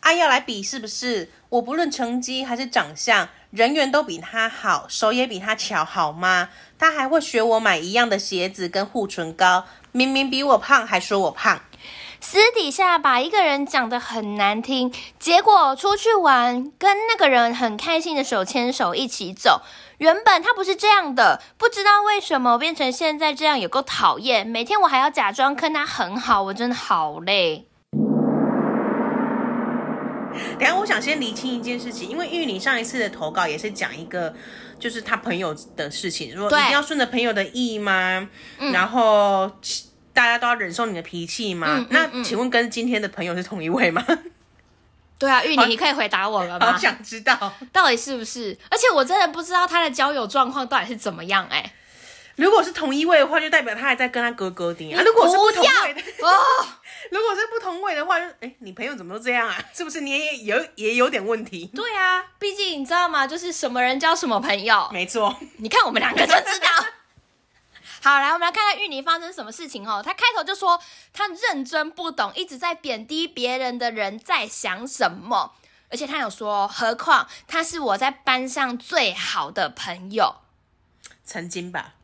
[0.00, 1.30] 啊，要来比是不是？
[1.50, 6.48] 我不论成绩还是长相，人缘都比他好，手也比他巧，好吗？
[6.78, 11.60] 他还会学我买一样的鞋子跟护唇膏，明明比我胖还说我胖。
[12.18, 19.60] 私底下把一个人讲得很难听，结果出去玩跟那个人很开心的手牵手一起走。
[19.98, 24.46] 原本他不是这样的，不知道为什么变成现在这样，有够讨厌。
[24.46, 27.68] 每天我还要假装跟他很好，我真的好累。
[30.58, 34.34] 等下，我想先厘清一件事情，因为玉你上一次的投稿也是讲一个，
[34.78, 38.28] 就是他朋友的事情，说一定要顺着朋友的意吗？
[38.58, 39.50] 嗯、然后
[40.12, 41.66] 大家都要忍受你的脾气吗？
[41.78, 44.04] 嗯嗯嗯、那请问跟今天的朋友是同一位吗？
[45.18, 46.72] 对啊，玉你，你可以回答我了吗？
[46.72, 48.56] 好想知道到底是不是？
[48.70, 51.72] 而且我真的不知道他的交友状况到底是怎么样哎、欸。
[52.36, 55.02] 如果是同一位的话，就代表他还在跟他哥哥的啊。
[55.02, 56.66] 如果是不同位的哦。
[57.10, 59.56] 如果是不同位的话，就哎，你朋友怎么都这样啊？
[59.74, 61.70] 是不是你也有也有点问题？
[61.74, 63.26] 对啊，毕竟你知道吗？
[63.26, 64.88] 就是什么人交什么朋友。
[64.92, 66.68] 没错，你看我们两个就知道。
[68.02, 70.00] 好，来我们来看看芋泥发生什么事情哦。
[70.04, 70.80] 他开头就说
[71.12, 75.54] 他认真不懂，一直在贬低别人的人在想什么，
[75.90, 80.36] 而且他有说，何况他是我在班上最好的朋友，
[81.24, 81.94] 曾经吧。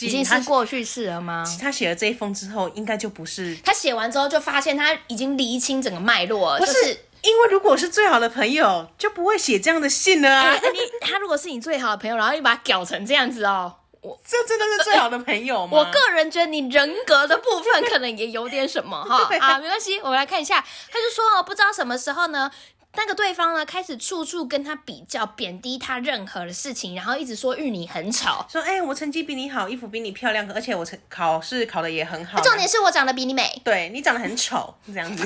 [0.00, 1.44] 已经是过去式了吗？
[1.60, 3.56] 他写了这一封之后，应该就不是。
[3.64, 6.58] 他写完之后就发现他已经厘清整个脉络了。
[6.58, 6.88] 不是，就是
[7.22, 10.50] 因为如果是最好的朋友，就不会写这样的信了啊。
[10.50, 15.72] 欸、 你他如果是你最好的朋友，然后又把他搞成这样子哦，我这真的是最好的朋友吗？
[15.78, 19.28] 我个人觉得你人格的部分可能也有点什么哈。
[19.40, 20.60] 啊，没关系，我们来看一下。
[20.92, 22.50] 他就说哦，不知道什么时候呢。
[22.96, 32.40] 那个对方呢，开始处处跟他比较，贬低他任何的事情，然后一直说玉你很丑，说哎、欸，我成绩比你好，衣服比你漂亮，而且我成考试考的也很好。
[32.40, 35.24] 重点是我长得比你美，对你长得很丑，这样子，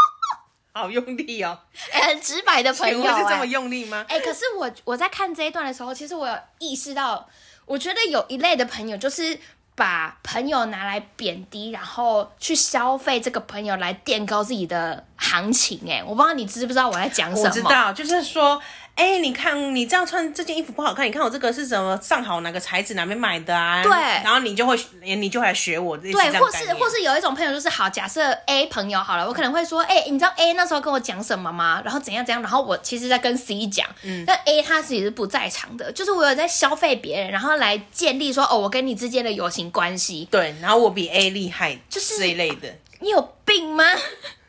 [0.72, 1.58] 好用力哦，
[1.92, 4.04] 哎、欸，很直白的朋友、欸，是这么用力吗？
[4.08, 7.28] 哎、欸，可是我我在看这一段的时候，其实我有意识到，
[7.66, 9.38] 我觉得有一类的朋友就是。
[9.78, 15.80] 把朋友拿来贬低，然后去消费这个朋友来垫高自己的行情。
[15.88, 17.48] 哎，我不知道你知不知道我在讲什么？
[17.48, 18.60] 我知道，就是说。
[18.98, 23.80] 哎、欸，你看你这样穿这件衣服不好看，你看我这个是什么上好哪个材质哪边买的啊？
[23.80, 26.10] 对，然后你就会你就会来学我这。
[26.10, 31.80] 对，或是或是有一种朋友就是好，假设 A 朋友好了，我可能会说，哎、欸，你知道 A 那时候跟我讲什么吗？
[31.84, 40.26] 然后怎样怎样，然后我其实在跟 C 讲，嗯，但 A 他其实是不在场的，就是我有在消费别人，然后来建立说，哦，我跟你之间的友情关系。
[40.28, 42.68] 对，然后我比 A 厉害，就是这一类的。
[42.98, 43.84] 你有病吗？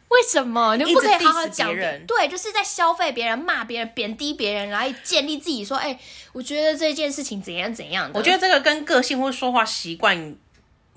[0.09, 2.05] 为什么你不可以好好讲人？
[2.05, 5.99] 对，就是在消费别人、骂别人、贬低别人，来建立自己说，哎，
[6.33, 8.11] 我觉得这件事情怎样怎样。
[8.13, 10.35] 我觉得这个跟个性或说话习惯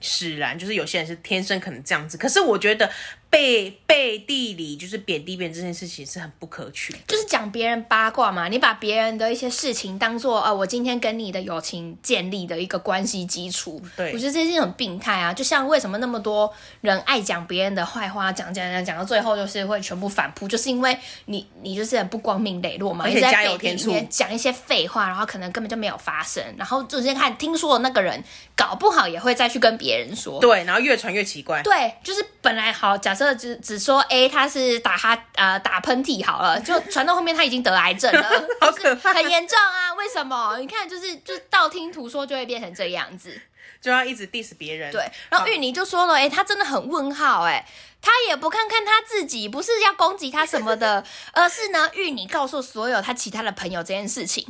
[0.00, 2.18] 使然，就是有些人是天生可能这样子。
[2.18, 2.90] 可是我觉得。
[3.32, 8.46] 背背地里就是贬低别人这件事情是很不可取，就是讲别人八卦嘛。
[8.48, 13.80] 你把别人的一些事情当做呃，我今天跟你的友情建立的一个关系基础。
[13.96, 15.32] 对，我觉得这是一种病态啊。
[15.32, 28.22] 就像为什么那么多人爱讲别人的坏话，讲讲讲讲到最后就是会全部反扑，就是因为你你就是很不光明磊落嘛，而且加油添醋，讲一些废话，然后可能根本就没有发生，然后就先看听说的那个人
[28.54, 31.62] 搞不好也会再去跟别人说，对，然后越传越奇怪。
[31.62, 33.21] 对，就是本来好假设。
[33.22, 39.94] 这只只说 A 他是打哈呃打喷嚏好了， 就传到后面他已经得癌症了， 好可怕，很严重啊！
[39.94, 40.58] 为什么？
[40.58, 43.40] 你看，就是就道听途说就会变成这样子，
[43.80, 44.90] 就要一直 diss 别人。
[44.90, 47.64] 对，然后芋泥就说了，哎，他真的很问号，哎，
[48.00, 54.44] 他也不看看他自己，不是要攻击他什么的， 而是呢，玉泥告诉所有他其他的朋友这件事情，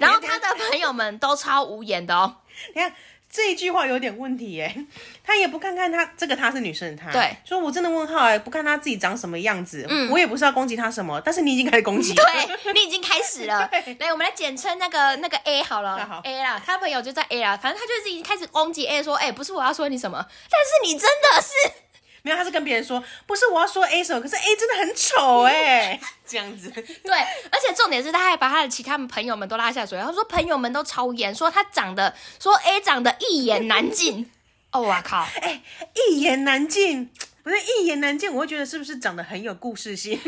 [0.00, 2.36] 然后他的朋友们都超无言的哦，
[2.74, 2.94] 你看。
[3.34, 4.84] 这一句话有点问题耶，
[5.24, 12.24] 他也不看看他这个他是女生的他，对，说我真的问号哎，不看他自己长什么样子，嗯，我也不是要攻击他什么，但是你已经开始攻击，对，
[12.74, 21.72] 你已经开始了，来，我们来简称那个那个 A 好了，好，A 啦，他朋友就在 A 啦，反正他就是已经开始攻击 A 说，哎，不是我要说你什么，但是你真的是。
[22.24, 26.70] 没有，他是跟别人说，不是我要说 A 什么，可是 A 真的很丑哎， 这样子。
[26.70, 27.12] 对，
[27.50, 34.30] 而且重点是，他还把他的其他朋友们都拉下水，他说朋友们都超严，说他长得，说 A 长得一言难尽。
[34.72, 35.62] 哦，我靠，哎，
[36.08, 37.10] 一言难尽，
[37.42, 40.18] 不是一言难尽，我会觉得是不是长得很有故事性？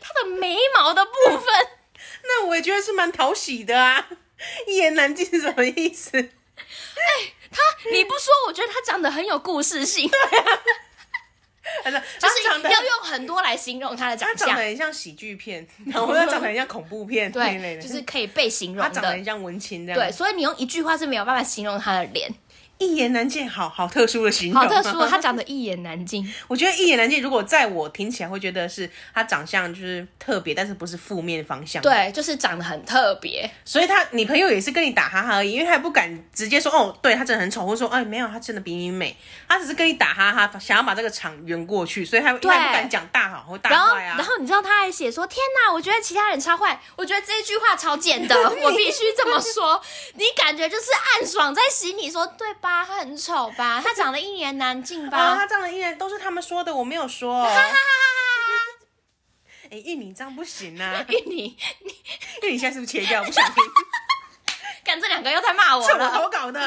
[0.00, 1.46] 他的眉毛的部分，
[2.24, 4.08] 那我也觉得是蛮讨喜的啊。
[4.66, 6.10] 一言难尽是什么意思？
[6.20, 7.32] 哎。
[7.48, 10.10] 他你不说，我觉得他长得很有故事性。
[10.10, 14.36] 对啊，就是要用很多来形容他的长相。
[14.36, 18.88] 他长得很像喜剧片，然后又长得很像恐怖片，对，就是可以被形容的。
[18.88, 19.98] 他长得很像文青这样。
[19.98, 22.30] 对，所以你用一句话是没有办法形容他的脸。
[22.78, 25.06] 一言难尽，好好特殊的形容，好特殊。
[25.06, 27.22] 他长得一言难尽， 我觉得一言难尽。
[27.22, 31.82] 如果在我听起来，会觉得是他长相就是特别，但是不是负面方向。
[31.82, 33.50] 对，就是长得很特别。
[33.64, 39.16] 所以他你朋友也是跟你打哈哈而已，因为他也不敢直接说哦，对他真的很丑，或者说哎没有，他真的比你美。
[39.48, 44.16] 他只是跟你打哈哈，想要把这个场圆过去，所以他他不敢讲大好或大坏啊。
[44.16, 49.80] 然后，然后你知道他还写说：天哪，我觉得其他人超坏，我觉得这一句话超贱的， 我必须这么说。
[50.14, 52.65] 你感觉就是暗爽在心里说对吧？
[52.68, 53.50] 他很丑。
[53.52, 55.18] 吧，他长得一言难尽吧？
[55.18, 57.44] 啊、他长得一言都是他们说的，我没有说。
[57.44, 59.68] 哈哈哈哈哈！
[59.70, 61.04] 哎，玉米这样不行啊！
[61.08, 61.56] 玉米，
[62.42, 63.22] 玉米 现在是不是切掉？
[63.24, 63.62] 不想听。
[64.84, 65.88] 干这两个又在骂我了。
[65.88, 66.60] 是我投稿的，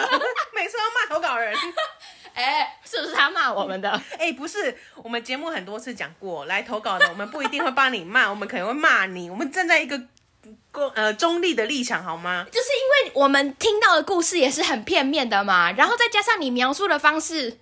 [0.53, 1.55] 每次要骂投稿人。
[2.33, 3.89] 哎，是不是他骂我们的？
[4.17, 9.29] 哎，不是，我们节目很多次讲过，来投稿的，我们不一定会帮你骂，我们可能会骂你。
[9.29, 10.01] 我们站在一个。
[10.95, 12.45] 呃，中立的立场好吗？
[12.51, 17.57] 就是因为我们听到的故事也是很片面的嘛，然后再加上你描述的方式，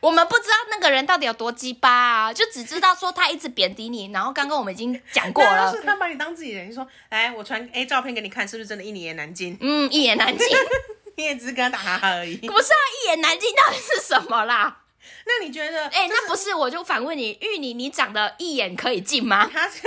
[0.00, 8.82] 我们不知道那个人到底有多鸡巴啊，就只知道说他一直贬低你，然后刚刚我们已经讲过了，是他把你当自己人，你说来，我传 A 照片给你看，是不是真的？
[8.82, 10.48] 一言难尽，嗯，一言难尽，
[11.16, 14.78] 你也只是跟他打哈哈而已，不是啊，一言难尽到底是什么啦？
[15.24, 15.84] 那你觉得？
[15.88, 19.48] 哎、欸，那不是，我就反问你，玉你，你长得一眼可以进吗？
[19.52, 19.82] 他是。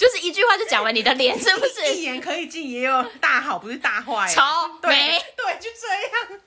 [0.00, 1.92] 就是一句话就讲完你的脸，是不是？
[1.94, 4.26] 一言可以尽，也有大好，不是大坏。
[4.32, 4.40] 丑
[4.80, 5.86] 对美对，就这
[6.32, 6.40] 样。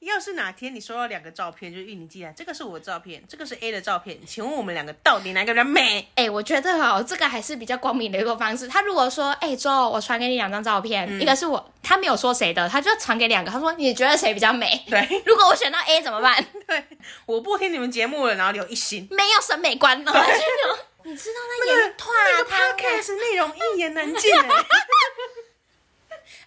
[0.00, 6.10] 要是哪天你收到两个照片，就是玉你寄来，这个是我的照片，这个是 A 的照片，请问我们两个到底哪个比较美？
[6.14, 8.68] 哎、欸，我觉得哦，这个还是比较光明的一个方式。
[8.68, 14.80] 他如果说，哎、欸，周，我传给你两张照片，嗯、一个是我，他没有说谁的，他就传给两个，他说你觉得谁比较美？
[14.90, 16.44] 对，如果我选到 A 怎么办？
[16.68, 16.84] 对，
[17.24, 20.12] 我不听你们节目了，然后留一星，没有审美观呢。
[21.06, 24.34] 你知道那演团那个 podcast 内容一言难尽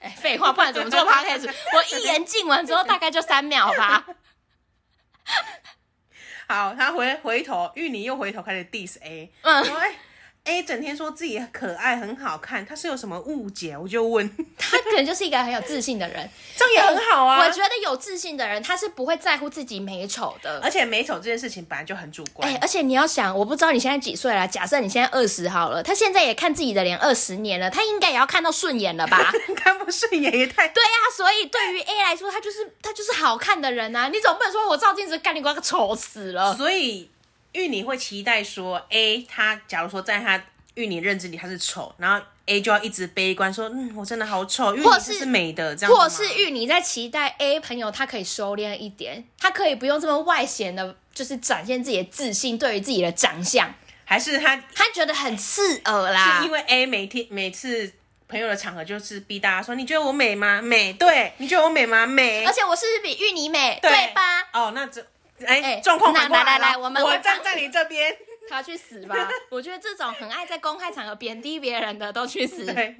[0.01, 1.49] 哎，废话，不然怎么做 podcast？
[1.73, 4.05] 我一言尽完之后大概就三秒吧。
[6.47, 9.63] 好，他回回头，芋泥又回头开始 diss A，嗯。
[10.49, 13.77] A 整天说自己可爱很好看，他是有什么误解？
[13.77, 17.45] 我就问 他，可能就是一个很有自信的人， 这样也很好啊。
[17.45, 22.49] 我觉得有自信的人，他是不会在乎自己美丑的，而且美丑这件事情本来就很主观。
[22.49, 29.31] 哎，而且你要想，我不知道你现在几岁了，假设你现在二十好了，他现在也看自己的脸二十年了，他应该也要看到顺眼了吧？
[29.55, 30.67] 看不顺眼也太……
[30.69, 34.07] 对呀、啊，所以对于 A 来说，他就是他就是好看的人啊！
[34.07, 36.55] 你总不能说我照镜子干你瓜个丑死了。
[36.55, 37.07] 所以
[37.53, 40.41] 玉你会期待说，A 他假如说在他。
[40.75, 44.73] 玉你认知里他是丑，然后 A 就要一直悲观说，嗯，我真的好丑。
[44.73, 45.93] 玉你是美的，这样。
[45.93, 53.73] 或是玉你在期待 A 朋友他可以收敛一点，他可以不用这么外显的，就是展现自己的自信，对于自己的长相，
[54.05, 56.39] 还是他他觉得很刺耳啦？
[56.39, 57.91] 是因为 A 每天每次
[58.29, 60.61] 朋友的场合就是逼大家说，你觉得我美吗？
[60.61, 62.05] 美，对，你觉得我美吗？
[62.05, 63.77] 美，而且我是不是比芋泥美？
[63.81, 64.21] 对，对吧？
[64.53, 65.05] 哦，那这
[65.45, 68.17] 哎，状况反过来，来来来，我们我站在你这边。
[68.49, 69.29] 他去死吧！
[69.51, 72.65] 我觉得这种很爱在公开场合贬低别人的都去死。
[72.65, 72.95] 对，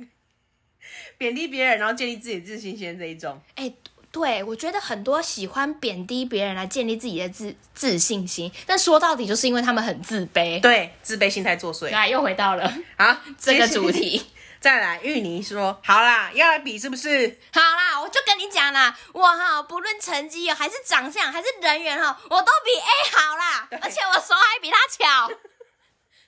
[1.17, 3.41] 贬低别人，然后建立自己自信心这一种。
[3.55, 3.75] 哎、欸，
[4.11, 10.61] 对，我觉得很多喜欢贬低别人来建立自己的自自信心，但说到底就是因为他们很自卑。
[10.61, 11.89] 对，自卑心态作祟。
[11.89, 14.21] 来，又回到了啊 这个主题。
[14.59, 17.39] 再来，芋泥说：“好啦，要来比是不是？
[17.53, 25.31] 好啦，我就跟你讲啦，我哈不论成绩还是长相还是人缘哈，我都比 A 好啦，而且我手还比他巧。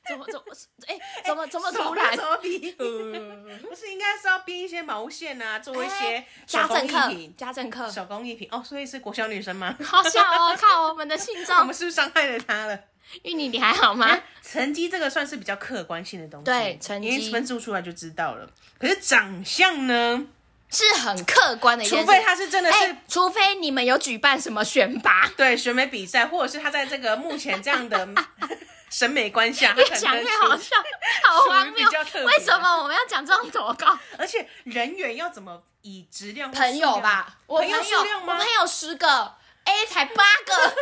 [0.10, 0.44] 怎么怎么
[0.88, 1.24] 哎、欸？
[1.24, 2.16] 怎么怎么突然？
[2.18, 2.72] 怎么比？
[2.72, 6.98] 不是应该是要编一些毛线啊，做一些家政课，
[7.38, 8.64] 家政课手工艺品哦。
[8.66, 9.76] 所以是国小女生吗？
[9.86, 10.58] 好笑哦！
[10.60, 12.80] 靠，我们的信众， 我们是不是伤害了她了？
[13.24, 14.08] 玉妮，你还好吗？
[14.08, 18.50] 欸、成绩这个算是比较客观性的东西，对，成绩因为分数出来就知道了。
[18.80, 20.26] 可是长相呢，
[20.70, 28.08] 是很客观的一件事，除非他是真的是、欸，除非你们有举办什么选拔，对，选美比赛，或者是他在这个目前这样的
[28.90, 30.76] 审美观下，越讲越好笑，
[31.24, 31.88] 好荒谬。
[32.26, 33.98] 为什么我们要讲这种投稿？
[34.18, 36.52] 而且人缘要怎么以质量？
[36.52, 38.34] 朋友吧，我朋友，朋友数量吗？
[38.34, 40.76] 我朋友十个，A 才八个。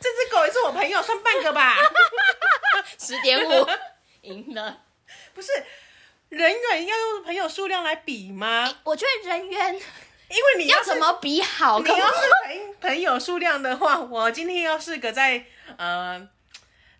[0.00, 1.76] 这只狗也是我朋友，算半个吧。
[2.98, 3.66] 十点五，
[4.22, 4.80] 赢了。
[5.34, 5.50] 不是
[6.28, 8.72] 人员要用朋友数量来比吗？
[8.84, 11.80] 我觉得人员，因为你要，要怎么比好？
[11.80, 15.44] 你要是朋朋友数量的话，我今天要是个在
[15.76, 16.28] 呃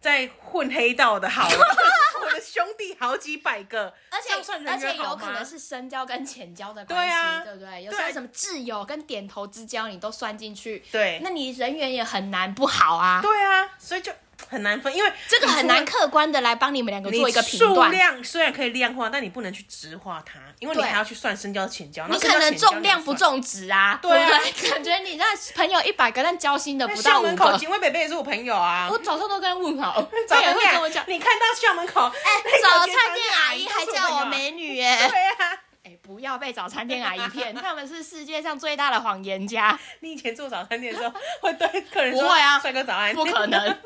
[0.03, 1.77] 在混黑道的好了，
[2.21, 4.35] 我的兄弟好几百个，而且
[4.69, 7.85] 而且有可能是深交跟浅交的关系，对啊，对不对？
[7.85, 14.13] 有时候什么挚友跟点头之交你都算进去，对，那你人缘也很难不好啊，对啊，所以就。
[14.49, 17.91] 很难分，因为这个很难客观的来帮你们两个做一个评断。
[17.91, 22.07] 数量虽然可以量化，但你不能去直化它，因为你还要去算深交浅交。
[22.09, 24.71] 你可能重量不重质啊，对啊对？
[24.71, 25.25] 感觉你那
[25.55, 27.29] 朋友一百个，但交心的不到五个。
[27.29, 31.05] 校门口警卫北北也是我朋友啊，我早上都跟他问好， 他也会跟我讲。
[31.09, 34.97] 你看到校门口，哎，早餐店阿姨还叫我美女耶。
[35.09, 39.79] 对啊，哎，不要被早餐店阿姨骗，他们是世界上最大的谎言家。
[40.01, 43.79] 你以前做早餐店的时候，会对客人说：“不会啊，帅哥早安。”不可能。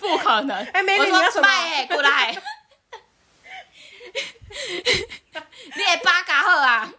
[0.00, 0.56] 不可能！
[0.72, 1.46] 哎，美女，你要什么？
[1.46, 2.34] 哎，过来！
[4.50, 6.92] 你也八嘎好啊！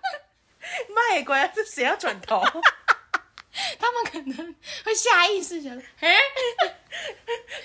[0.89, 1.51] 卖乖啊！
[1.53, 2.41] 这谁要转头？
[3.77, 6.15] 他们可能会下意识想： 哎，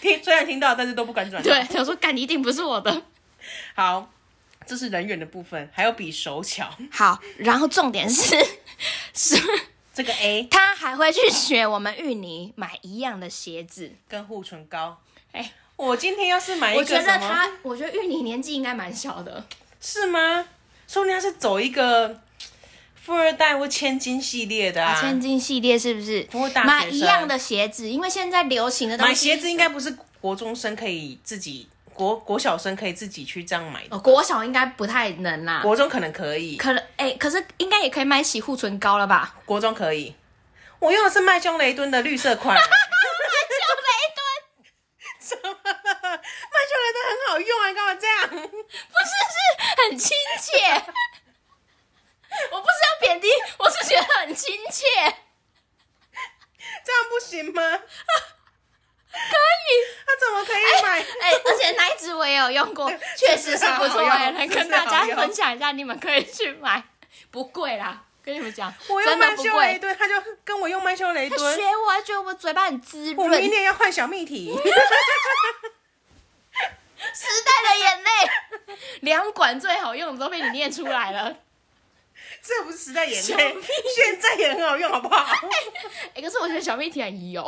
[0.01, 1.49] 听，虽然听到，但是都不敢转头。
[1.49, 3.03] 对，想说干一定不是我的。
[3.75, 4.11] 好，
[4.66, 6.68] 这是人缘的部分，还有比手巧。
[6.90, 8.37] 好，然后重点是
[9.14, 9.40] 是
[9.94, 15.01] 这个 A，他还会去学我们芋泥买一样的鞋子跟护唇膏。
[15.37, 16.75] 哎、欸，我今天要是买？
[16.75, 19.44] 我觉得他，我觉得芋泥年纪应该蛮小的，
[19.81, 20.46] 是吗？
[20.88, 22.18] 说不定他是走一个
[22.94, 26.22] 富二代或千金系列的啊，啊千金系列是不是？
[26.31, 33.88] 不会大买一样的鞋子，因为现在流行的东西，买鞋子应该不是国中生可以自己，国国小生可以自己去这样买的。
[33.90, 39.35] 哦，国小应该不太能啦，国中可能可以，可能哎、欸，可是应该也可以买洗护唇膏了吧？
[39.44, 40.14] 国中可以，
[40.79, 42.57] 我用的是麦胸雷敦的绿色款。
[42.57, 42.64] 很
[47.37, 48.29] 好用啊，干嘛这样？
[48.33, 50.72] 不是，是很亲切。
[52.51, 54.85] 我不是要贬低，我是觉得很亲切。
[56.83, 57.61] 这样不行吗？
[59.12, 59.85] 可以。
[60.07, 60.99] 他怎么可以买？
[60.99, 64.03] 哎、欸欸，而且那一支我也有用过，确实是不错。
[64.07, 66.83] 哎，来跟大家分享一下，你们可以去买，
[67.31, 68.03] 不贵啦。
[68.25, 71.38] 跟你们讲，我用曼秀雷敦，他就跟我用曼秀雷敦。
[71.38, 73.16] 他学我，还觉得我嘴巴很滋润。
[73.18, 74.59] 我明年要换小蜜体。
[77.16, 81.35] 时代的眼泪， 两管最好用的都被你念出来了。
[82.42, 83.57] 这不是时代眼泪，
[83.94, 85.24] 现在也很好用，好不好？
[86.14, 87.42] 哎、欸，可是我觉得小蜜体很油。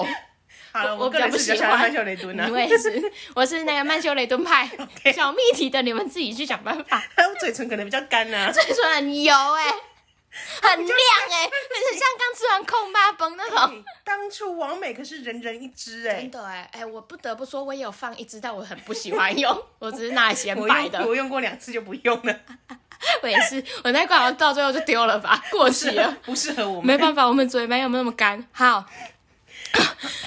[0.72, 2.48] 好了，我比较不喜欢曼秀雷敦啊。
[2.52, 4.68] 我也是，我是那个曼秀雷敦派。
[5.14, 7.02] 小蜜体的你们自己去想办法。
[7.16, 9.74] 还有嘴唇可能比较干啊，嘴唇很油哎、欸。
[10.62, 10.96] 很亮
[11.30, 11.50] 哎、欸，
[11.90, 13.76] 很像刚吃完控巴崩那种。
[13.76, 20.98] 欸、当初王美可是人人一支哎、欸，真的哎、欸、哎，我不得不说，我也有放一支，但我很不喜欢用， 我只是拿来显摆的。
[20.98, 22.40] 我用，我用过两次就不用了。
[23.22, 26.86] 我也是，我那罐到最后就丢了吧，过期了，不适合我们。
[26.86, 28.44] 没办法，我们嘴没有那么干。
[28.52, 28.84] 好，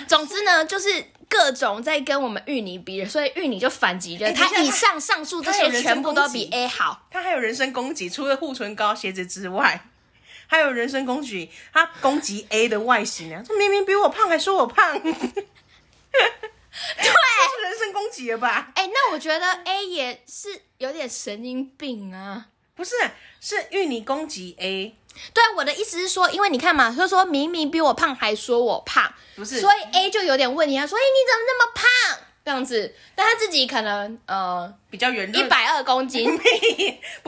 [0.08, 0.90] 总之呢，就是
[1.30, 4.32] 各种在跟我们芋泥比，所以芋泥就反击了。
[4.34, 7.08] 他以上上述这些全部都比 A 好。
[7.12, 9.86] 他还有人身攻击，除了护唇膏、鞋子之外。
[10.52, 13.42] 还有人身攻击，他攻击 A 的外形啊！
[13.42, 15.14] 这明明比我胖，还说我胖，对，
[16.12, 18.70] 是人身攻击了吧？
[18.76, 22.48] 哎、欸，那我觉得 A 也是有点神经病啊！
[22.76, 22.94] 不是，
[23.40, 24.94] 是芋泥攻击 A。
[25.34, 31.86] 对，我的意思是说，因为你看嘛，他说明明比我胖，还说我胖，不是，所以 A 就有点问题啊，说，哎，你怎么那么胖？
[32.44, 36.28] 这样子，但他自己可能呃比较圆润，一百二公斤，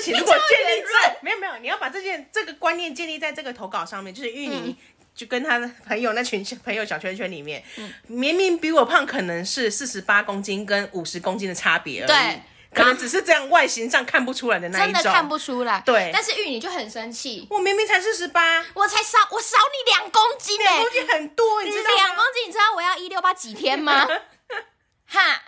[0.00, 0.18] 事情。
[0.18, 4.76] 如果建立在没有没有，你要把这件这个观念建立在这个投稿上面，就是芋泥
[5.14, 12.08] 就跟他的朋友那群朋友小圈圈里面，嗯、明明比我胖，可能是四十八公斤跟五十公斤的差别而已。
[12.08, 12.42] 对。
[12.74, 15.82] 可能只是这样，外形上看不出来的那一种，真的看不出来。
[15.84, 17.46] 对，但是芋泥就很生气。
[17.50, 21.90] 我明明才四十八，我才少我少你两公斤，欸，两公斤很多，你知道？
[21.94, 24.08] 两公斤，你知道我要一六八几天吗？
[25.06, 25.42] 哈，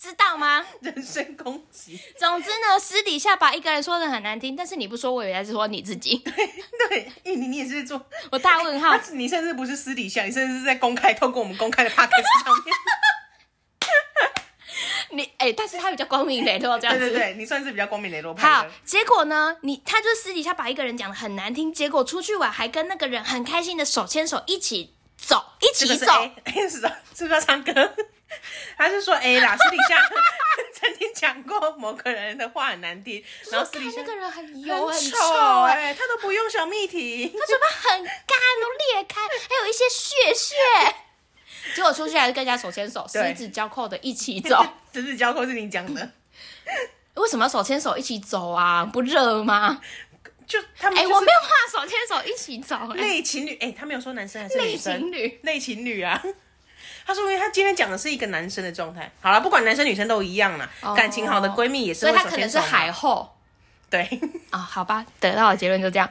[0.00, 0.64] 知道吗？
[0.80, 2.00] 人身攻击。
[2.18, 6.16] 总之呢，私底下把一个人说的很难听，但是你不说，我以为是说你自己。
[6.16, 6.32] 对
[6.88, 8.00] 对，芋泥你也是做
[8.32, 12.74] 我大问号， 欸，你甚至不是私底下，你甚至是在公开，透过我们公开的 podcast 上面。
[15.12, 17.00] 你哎、欸，但是他比较光明磊落这样子。
[17.00, 18.48] 对对对，你算是比较光明磊落派。
[18.48, 26.06] 好，结果呢，你他就私底下把一个人讲的很难听，结果出去玩还跟那个人很开心的手牵手一起走，一起走。
[26.46, 27.94] 是，是的，是不是要唱歌？
[28.78, 29.98] 他是说 A 啦，私底下
[30.72, 40.54] 曾经讲过某个人的话很难听，然后私底下那个人很油很臭哎、欸，他都不用小蜜体，他嘴巴很干都裂开，还有一些血血。
[41.74, 44.64] 结果出去还是跟人家手牵手，十指交扣的一起走。
[44.92, 46.10] 十指交扣是你讲的？
[47.14, 48.84] 为什么要手牵手一起走啊？
[48.84, 49.80] 不热吗？
[50.46, 52.94] 就他们哎、就是欸，我没有话手牵手一起走、欸。
[52.94, 54.92] 类情侣哎、欸，他没有说男生还是女生？
[54.94, 56.22] 类情侣，类情侣啊。
[57.06, 59.10] 他说，因为他今天讲的是一个男生的状态。
[59.20, 62.12] 好了，不管男生女生都一样啦，哦、感情好的闺蜜也是会。
[62.12, 63.30] 所以她可能是海后。
[63.88, 64.02] 对
[64.50, 66.08] 啊、 哦，好吧，得到的结论就这样。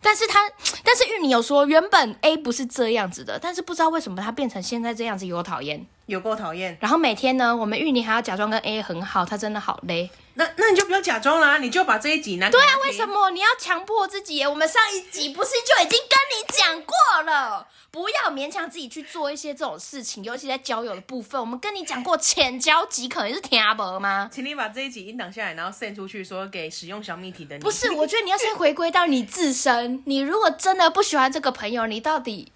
[0.00, 0.38] 但是他，
[0.84, 6.76] 但是玉米有说，原本 A 不是这样子的，但是不知道为什么他变成现在这样子，有讨厌，有够讨厌。
[6.80, 10.10] 然后每天呢，我们玉妮还要假装跟 A 很好，他真的好累。
[10.34, 12.48] 那那你就不要假装啦，你就把这一集拿。
[12.48, 14.42] 对啊，为什么你要强迫自己？
[14.44, 21.40] 我们上一集不是就已经跟你讲过了，不要勉强自己去做一些这种事情，尤其在交友的部分。
[21.40, 24.30] 我们跟你讲过，浅交即可，你是听不吗？
[24.32, 27.62] 请你把这一集音档下来，然后 send 出去，说给使用小蜜体的你。
[27.62, 30.00] 不是，我觉得你要先回归到你自身。
[30.06, 32.52] 你如果真的不喜欢这个朋友，你到底？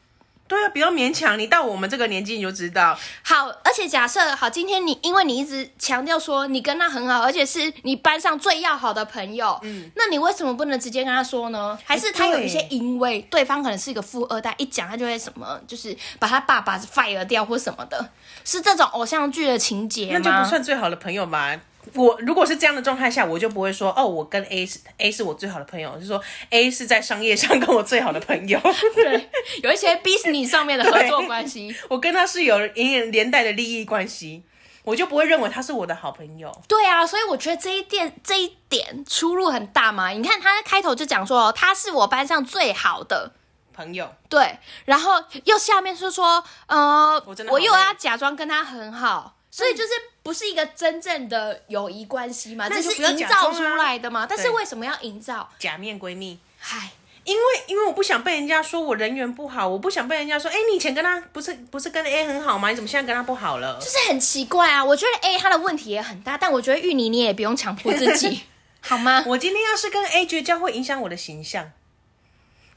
[0.52, 1.38] 对啊，不要勉强。
[1.38, 2.94] 你到我们这个年纪，你就知道。
[3.22, 11.78] 好，而且假设好，今天你因为你一直强调说你跟他很好，而且是你班上最要好的朋友，嗯，那你为什么不能直接跟他说呢？
[11.86, 18.10] 还是他有一些因为对，对方可能是一个富二代，一讲他就会什么，就是把他爸爸 fire 掉或什么的，
[18.44, 20.20] 是这种偶像剧的情节吗？
[20.22, 21.58] 那就不算最好的朋友吧。
[21.94, 28.58] 我如果是这样的状态下，我就不会说哦，我跟 A 是 A 是我最好的朋友，就是说 A 是在商业上跟我最好的朋友，
[28.94, 29.28] 对，
[29.62, 34.42] 有一些 business 上面的合作关系， 我跟他是有隐隐连带的利益关系，
[34.84, 36.50] 我就不会认为他是我的好朋友。
[36.68, 40.10] 对啊，所以我觉得这一点这一点出入很大嘛。
[40.10, 43.32] 你看他开头就讲说他是我班上最好的
[43.74, 49.36] 朋友，对，然后又下面是说呃，我真的我又要假装跟他很好。
[49.52, 49.90] 所以就是
[50.22, 52.68] 不是一个真正的友谊关系嘛？
[52.70, 54.26] 这是营造出来的嘛？
[54.26, 56.38] 但是为什么要营造假面闺蜜？
[56.58, 56.88] 嗨，
[57.24, 62.70] 因为因为我不想被人家说我人缘不好，我不想被人家说，哎，你以前跟他不是不是跟 A 很好吗？
[62.70, 63.78] 你怎么现在跟他不好了？
[63.78, 64.82] 就是很奇怪啊！
[64.82, 68.44] 我觉得 A 他的问题也很大，但我觉得芋泥你也不用强迫自己，
[68.80, 69.22] 好吗？
[69.26, 71.70] 我今天要是跟 A 绝交，会影响我的形象。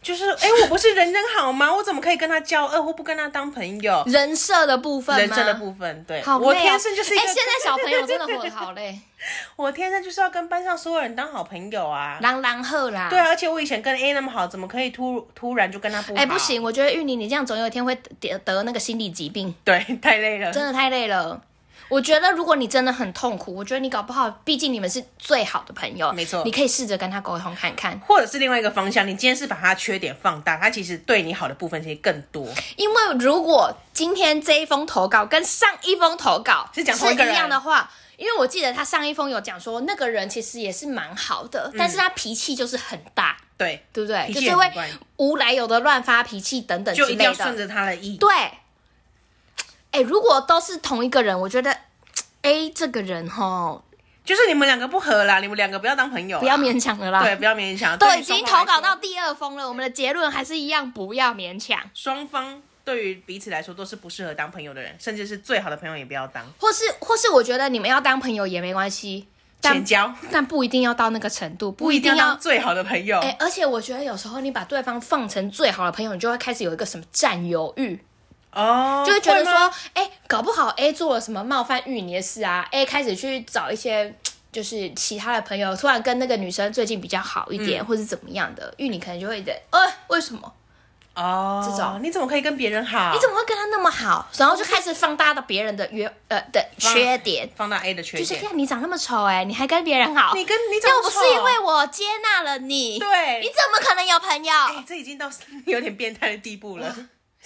[0.06, 1.74] 就是，哎、欸，我不是人人好吗？
[1.74, 4.04] 我怎么可以跟他交恶或不跟他当朋友？
[4.06, 7.24] 人设的部分，人设的部分，对，好、啊、我天生就是一个。
[7.24, 9.00] 哎、欸，现在小朋友真的活得好累。
[9.58, 13.08] 我天生就是要跟班上所有人当好朋友啊，狼狼赫啦。
[13.10, 16.20] 对啊，而且我以前跟 A 那么好，怎么可以突突然就跟他不好？
[16.20, 19.56] 哎、欸，不行，我觉得玉宁你这样总有一天会得得那个心理疾病。
[19.64, 21.42] 对，太累了，真的太累了。
[21.90, 32.48] 我觉得，如果你真的很痛苦，我觉得你搞不好，毕竟你们是最好的朋友，没错，你可以试着跟他沟通看看，或者是另外一个方向，你今天是把他缺点放大，他其实对你好的部分其实更多。
[32.76, 44.34] 因为如果今天这一封投稿跟上一封投稿是讲同一个人的话，因为我记得他上一封有讲说那个人其实也是蛮好的，嗯、但是他脾气就是很大，对对不对？
[44.34, 44.72] 就是会
[45.18, 48.18] 无来由的乱发脾气等等之类的，就一定要顺着他的意。
[48.18, 48.30] 对。
[49.96, 51.74] 哎、欸，如果都是同一个人，我觉得
[52.42, 53.82] A 这个人哈，
[54.26, 57.24] 就是你们两个不合啦，你们两个不要当朋友，不要勉强了啦。
[57.24, 57.98] 对，不要勉强。
[57.98, 61.80] 都已经投稿到第二封了，我们的结论还是一样，不要勉强。
[61.94, 66.44] 双方对于彼此来说都是不适合当朋友的人，甚至是最好的朋友也不要当。
[66.60, 69.26] 或是或是，我觉得你们要当朋友也没关系，
[69.62, 73.18] 浅交，但不一定要到那个程度，不一定要最好的朋友。
[73.20, 77.98] 哎、欸，而且我觉得有时候你把对方放成最好的朋友，你就会开始有一个什么占有欲。
[78.56, 79.54] 哦，oh, 就会觉得说，
[79.94, 84.16] 哎、欸，搞不好 A 做了什么冒犯玉妮的事啊？A 开始去找一些
[84.52, 90.54] 就是其他的朋友，突然跟那个女生最近比较好一点，嗯、或是怎么样的，玉妮可能就会觉得，呃，为什么？
[91.16, 93.14] 哦，oh, 这种你怎么可以跟别人好？
[93.14, 94.28] 你怎么会跟他那么好？
[94.38, 100.34] 然后就开始放大到别人的约呃的缺点，放大 A 的缺点，就是看你长那么丑，哎，你还跟别人好？
[100.34, 104.54] 你跟你长又不是因为我接纳了你，对，你怎么可能有朋友？
[104.70, 105.30] 哎，这已经到
[105.68, 106.94] 有点变态的地步了。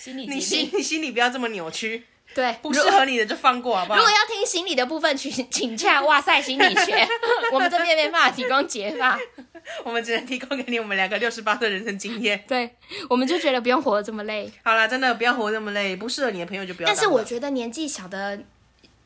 [0.02, 3.97] 心理你心你心里不要这么扭曲， 对，不适合你的就放过好不好？
[3.97, 7.08] 如果要听心理的部分，请请洽哇塞心理学，
[7.52, 9.20] 我们这边没办法提供解法，
[9.84, 12.43] 我们只能提供给你我们两个六十八岁人生经验。
[12.47, 12.70] 对，
[13.10, 14.50] 我们就觉得不用活得这么累。
[14.64, 16.88] 好啦，真的不要活得这么累，不适合你的朋友就不要。
[16.88, 18.39] 但是我觉得年纪小的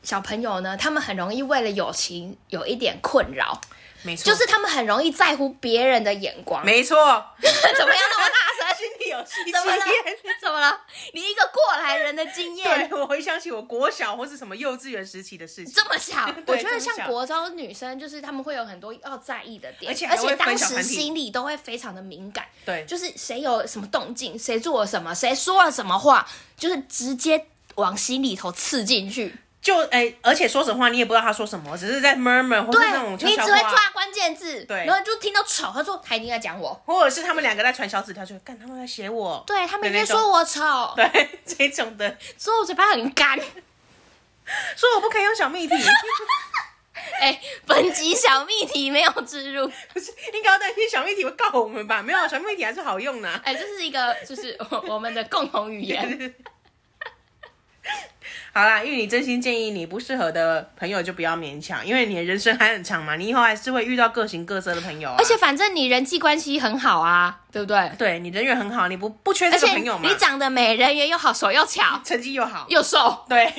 [0.02, 3.60] 小朋友呢，他们很容易为了友情有一点困扰。
[4.02, 6.62] 没错，就是他们很容易在乎别人的眼光。
[6.62, 6.94] 没错，
[7.40, 8.43] 怎么样那么大声？
[8.84, 9.84] 心里有戚戚怎么了？
[10.40, 10.80] 怎么了？
[11.12, 12.88] 你一个过来人的经验。
[12.88, 15.72] 对，我回想起我国小或是什么幼稚园时期的事情。
[15.74, 22.46] 这么小， 我觉得像国中女生，就是他们会有很多要在意的点，而且而且当时心里都会非常的敏感。
[22.64, 29.34] 对，就是谁有什么动静，谁做了什么，谁说了什么话，就是直接往心里头刺进去。
[29.64, 33.42] 就哎、欸，而且说实话，你也不知道他说什么，只是在 murmur 或者那种悄悄话。
[33.42, 40.60] 你只会抓关键字，对，然后就听到丑，他说他一定在讲我，或者是他们两个在传小纸条，就干他们在写我，对他们一定说我丑，
[40.94, 43.38] 对这种的，说我嘴巴很干，
[44.76, 45.74] 说我不可以用小蜜体。
[47.18, 52.02] 哎、欸，本集小蜜体没有植入，不是应该要担心小蜜体会告我们吧？
[52.02, 53.28] 没有，小蜜体还是好用的。
[53.44, 54.58] 哎、欸，这是一个就是
[54.88, 56.34] 我们的共同语言。
[58.54, 65.16] 好啦，因为你真心建议你不适合的朋友就不要勉强，因为你的人生还很长嘛，你以后还是会遇到各形各色的朋友啊。
[65.18, 67.90] 而且反正你人际关系很好啊，对不对？
[67.98, 70.08] 对，你人缘很好，你不不缺这个朋友嘛。
[70.08, 73.52] 你长得美，人缘又好，手又巧， 成绩又好，又瘦，对，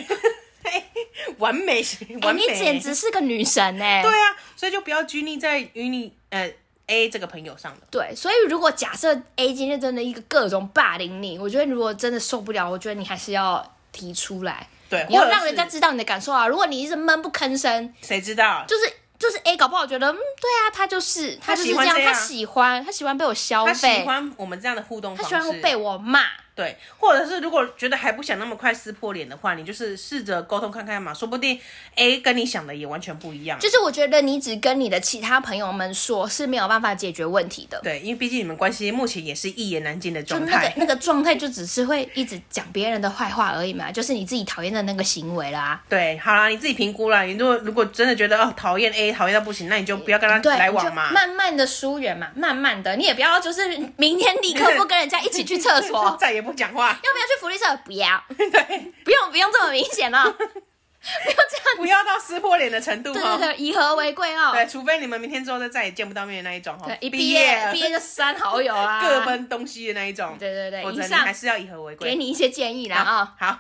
[1.39, 1.83] 完美，
[2.21, 4.01] 完美，欸、你简直是个女神哎、欸！
[4.01, 6.49] 对啊，所以就不要拘泥在与你呃
[6.87, 7.79] A 这个朋友上了。
[7.91, 14.67] 对，所以如果假设 A 今天真的一个各种霸凌你，我觉得如果真的受不了，我觉得你还是要提出来。
[14.89, 16.47] 对，你要让人家知道你的感受啊！
[16.47, 18.63] 如果你一直闷不吭声，谁知道？
[18.67, 26.21] 就是就是 A 搞不好觉得，嗯，对啊，他就是他就是这样，他喜欢他喜欢被我消费，他喜欢我们这样的互动他喜欢被我骂。
[26.55, 31.59] 对，或者是如果觉得还不想那么快撕破脸的话，你就是试着沟通看看嘛，说不定
[31.95, 33.59] A 跟你想的也完全不一样。
[33.59, 37.79] 就是我觉得你只跟你的其他朋友们说是没有办法解决问题的。
[37.83, 40.53] 对，因为毕竟你们关系目前也是一言难尽的状态。
[40.55, 45.83] 那个那个状态就只是会一直讲别人的坏话而已嘛，就是你自己讨厌的那个行为啦。
[45.89, 47.23] 对，好啦，你自己评估啦。
[47.23, 57.25] 你如果如果真的觉得哦讨厌 A 讨厌到不行，那你就不要跟他来往嘛，慢慢的疏远嘛，慢慢的，你也不要就是明天立刻不跟人家一起去厕所， 再也不讲话，要不要？
[57.25, 64.51] 去福利社不要， 对，不用不用这么明显了， 不要这样，不要到撕破脸的程度，对对对，以和为贵哦。
[64.53, 66.85] 对，除非你们明天之后就再也见不到面的那一种哈。
[66.85, 70.35] 对，一毕业毕业就删好友啊， 各奔东西的那一种。
[70.39, 72.09] 对对对，否则你还是要以和为贵。
[72.09, 73.35] 给你一些建议啦啊。
[73.39, 73.59] 好，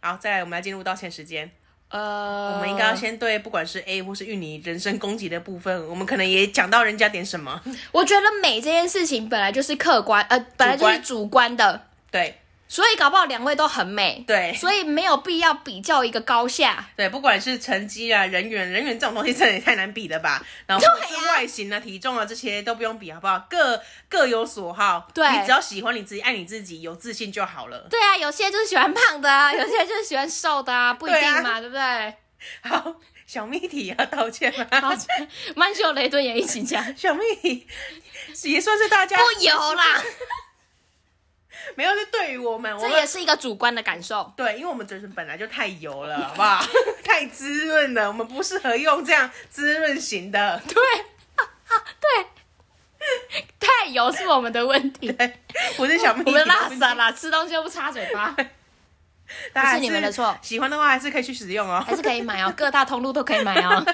[0.00, 1.50] 好，再来，我们来进入道歉时间。
[1.90, 7.58] 呃，我们应该要先对不管是 A 或是芋泥人身攻击的部分，我们可能也讲到人家点什么。
[7.92, 12.40] 我觉得美这件事情本来就是客观，呃，本来就是主观的，对。
[12.70, 20.44] 所以搞不好两位都很美，对，所以没有必要比较一个高下，对，不管是成绩啊、人缘、人缘这种东西，真的也太难比了吧？
[20.66, 23.42] 然后是外形啊、体重啊这些都不用比，好不好？
[23.48, 27.86] 各各有所好，对，你只要喜欢你自己、爱你自己、有自信就好了。
[27.88, 32.14] 对啊，有些就是喜欢胖的啊， 有些就是喜欢瘦的啊，不一定嘛，对，不对？
[32.60, 32.96] 好，
[33.26, 34.64] 小蜜体要道歉吗？
[34.78, 37.66] 道歉，曼秀雷敦也一起讲， 小蜜体
[38.44, 40.02] 也算是大家不油啦。
[41.76, 44.32] 没有，是对于我们，这也是一个主观的感受。
[44.36, 46.64] 对，因为我们嘴唇本来就太油了，好不好？
[47.04, 50.60] 太滋润了，我们不适合用这样滋润型的。
[50.66, 50.74] 对，
[52.00, 52.26] 对，
[53.58, 55.12] 太油是我们的问题。
[55.12, 55.40] 对，
[55.76, 58.34] 不是小蜜，我们拉撒啦，吃东西又不擦嘴巴，
[59.52, 60.36] 不是你们的错。
[60.42, 63.84] 喜欢的话还是可以去使用哦，还是可以买哦，各大通路都可以买哦。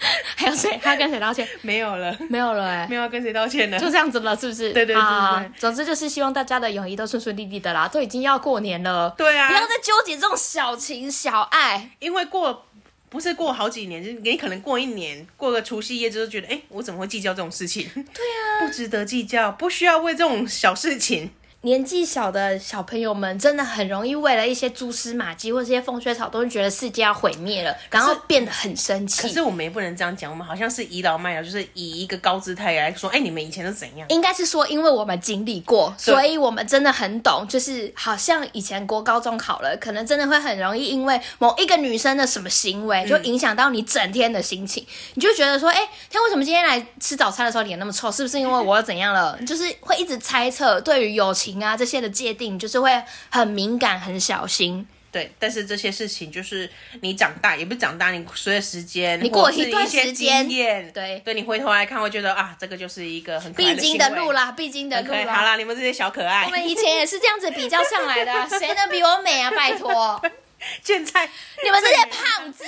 [0.36, 0.78] 还有谁？
[0.82, 1.46] 还要跟谁道歉？
[1.62, 4.72] 没有了，没有了、欸，哎，没有要跟谁道歉了，就这样子了，是不是？
[4.74, 12.66] 对对对，总之就是希望大家的友谊都顺顺利利的啦，都已经要过年了，对啊，不要再纠结这种小情小爱，因为过
[13.08, 17.88] 不是过好几年，就你可能过一年，过个除夕夜之后觉得，哎、欸，我怎么会计较这种事情？
[17.92, 21.30] 对啊，不值得计较，不需要为这种小事情。
[21.62, 29.20] 年纪小的小朋友们真的很容易为了一些蛛丝马迹或者这些风吹草动，觉得世界要毁灭了，然后变得很生气。
[29.20, 34.08] 可是我们也不能这样讲，我们好像是倚老卖老，就是以一个高姿态来说，哎、欸，你们以前是怎样？
[34.08, 37.46] 应该是说，因为我们经历过，所以我们真的很懂。
[37.46, 44.82] 就是好像以前国高中考了，可能真的会很容易因为某一个女生的什么行为，就影响到你整天的心情。
[44.82, 48.10] 嗯、你就觉得说，哎、欸，他为什么今天来吃早餐的时候脸那么臭？
[48.10, 49.38] 是不是因为我又怎样了？
[49.46, 52.30] 就是会一直猜测，对于友情啊这些的界。
[52.40, 55.30] 定就是会很敏感、很小心，对。
[55.38, 56.70] 但是这些事情就是
[57.02, 65.34] 你长大，也不是长大，你随着时间，你过一段时间，对，对你回头来看，会觉得啊，这个就是一个很必经的路啦，必经的路啦。
[65.34, 69.50] 好啦，你们这些小可爱， 我们以前也是这样子比较上来的，谁能比我美啊？
[69.50, 70.22] 拜托，
[70.82, 71.28] 现在
[71.62, 72.64] 你们这些 胖子，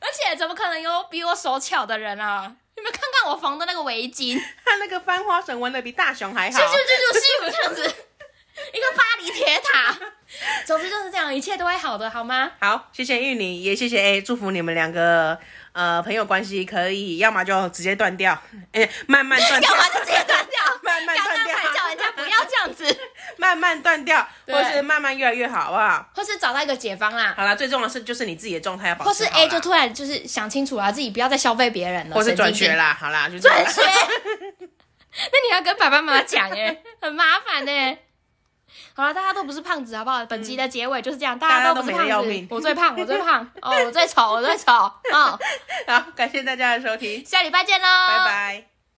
[0.00, 2.56] 而且怎么可能有比我手巧的人啊？
[2.84, 7.82] 你们看看我缝的那个围巾，他那个翻花绳纹的比大熊还好，就就就就这样子。
[8.74, 9.96] 一个巴黎铁塔，
[10.66, 12.52] 总之就是这样，一切都会好的，好吗？
[12.60, 15.38] 好，谢谢芋泥，也谢谢 A，祝福你们两个
[15.72, 18.38] 呃朋友关系可以，要么就直接断掉，
[18.72, 22.84] 哎、欸，慢慢断掉， 要么就直接断掉， 慢慢断掉，叫人家不要这样子，
[23.38, 26.08] 慢慢断掉，或是慢慢越来越好，好不好？
[26.14, 27.34] 或是找到一个解方啦。
[27.36, 29.08] 好啦，最重要的是就是你自己的状态要保持。
[29.08, 33.82] 或是 A 就突然就是想清楚啦，自己不要再消费别人了，或是转学啦，好啦，就转学。
[35.16, 37.98] 那你要跟爸爸妈妈讲哎，很麻烦呢。
[38.96, 40.24] 好了，大家都不是胖子，好不好？
[40.26, 45.38] 本集的结尾就是这样，大家都不是胖子，我最胖，我最胖，哦，我最丑，我最丑，哦，
[45.86, 48.73] 好，感谢大家的收听，下礼拜见喽，拜拜。